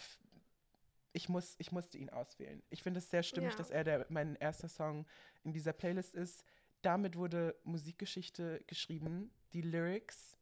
[1.12, 2.62] ich, muss, ich musste ihn auswählen.
[2.68, 3.56] Ich finde es sehr stimmig, ja.
[3.56, 5.06] dass er der, mein erster Song
[5.44, 6.44] in dieser Playlist ist
[6.86, 9.32] damit wurde Musikgeschichte geschrieben.
[9.52, 10.36] Die Lyrics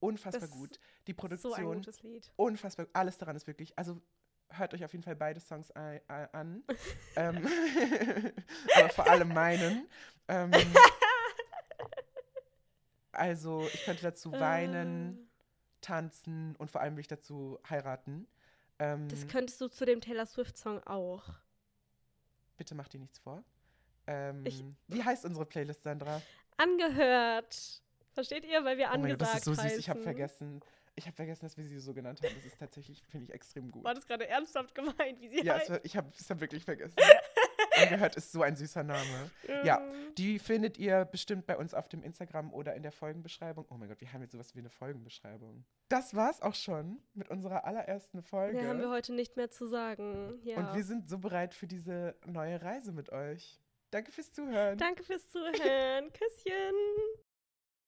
[0.00, 0.78] unfassbar das gut.
[1.06, 1.92] Die Produktion so
[2.36, 2.86] unfassbar.
[2.92, 3.78] Alles daran ist wirklich.
[3.78, 4.00] Also
[4.50, 6.64] hört euch auf jeden Fall beide Songs an.
[7.16, 7.46] ähm,
[8.76, 9.88] aber vor allem meinen.
[10.28, 10.50] Ähm,
[13.12, 15.26] also ich könnte dazu weinen, uh.
[15.80, 18.26] tanzen und vor allem will ich dazu heiraten.
[18.78, 21.28] Ähm, das könntest du zu dem Taylor Swift-Song auch.
[22.56, 23.42] Bitte mach dir nichts vor.
[24.06, 26.22] Ähm, ich, wie heißt unsere Playlist, Sandra?
[26.56, 27.82] Angehört.
[28.18, 28.64] Versteht ihr?
[28.64, 29.68] Weil wir angesagt oh Gott, das ist so heißen.
[29.68, 29.78] süß.
[29.78, 30.60] Ich habe vergessen.
[30.96, 32.34] Ich habe vergessen, dass wir sie so genannt haben.
[32.34, 33.84] Das ist tatsächlich, finde ich, extrem gut.
[33.84, 35.68] War das gerade ernsthaft gemeint, wie sie ja, heißt?
[35.68, 36.96] Ja, ich habe es hab wirklich vergessen.
[37.80, 39.30] Angehört ist so ein süßer Name.
[39.62, 39.80] Ja,
[40.16, 43.66] die findet ihr bestimmt bei uns auf dem Instagram oder in der Folgenbeschreibung.
[43.70, 45.64] Oh mein Gott, wir haben jetzt sowas wie eine Folgenbeschreibung.
[45.88, 48.58] Das war's auch schon mit unserer allerersten Folge.
[48.58, 50.40] Ja, haben wir heute nicht mehr zu sagen.
[50.42, 50.56] Ja.
[50.56, 53.60] Und wir sind so bereit für diese neue Reise mit euch.
[53.92, 54.76] Danke fürs Zuhören.
[54.76, 56.12] Danke fürs Zuhören.
[56.12, 56.74] Küsschen.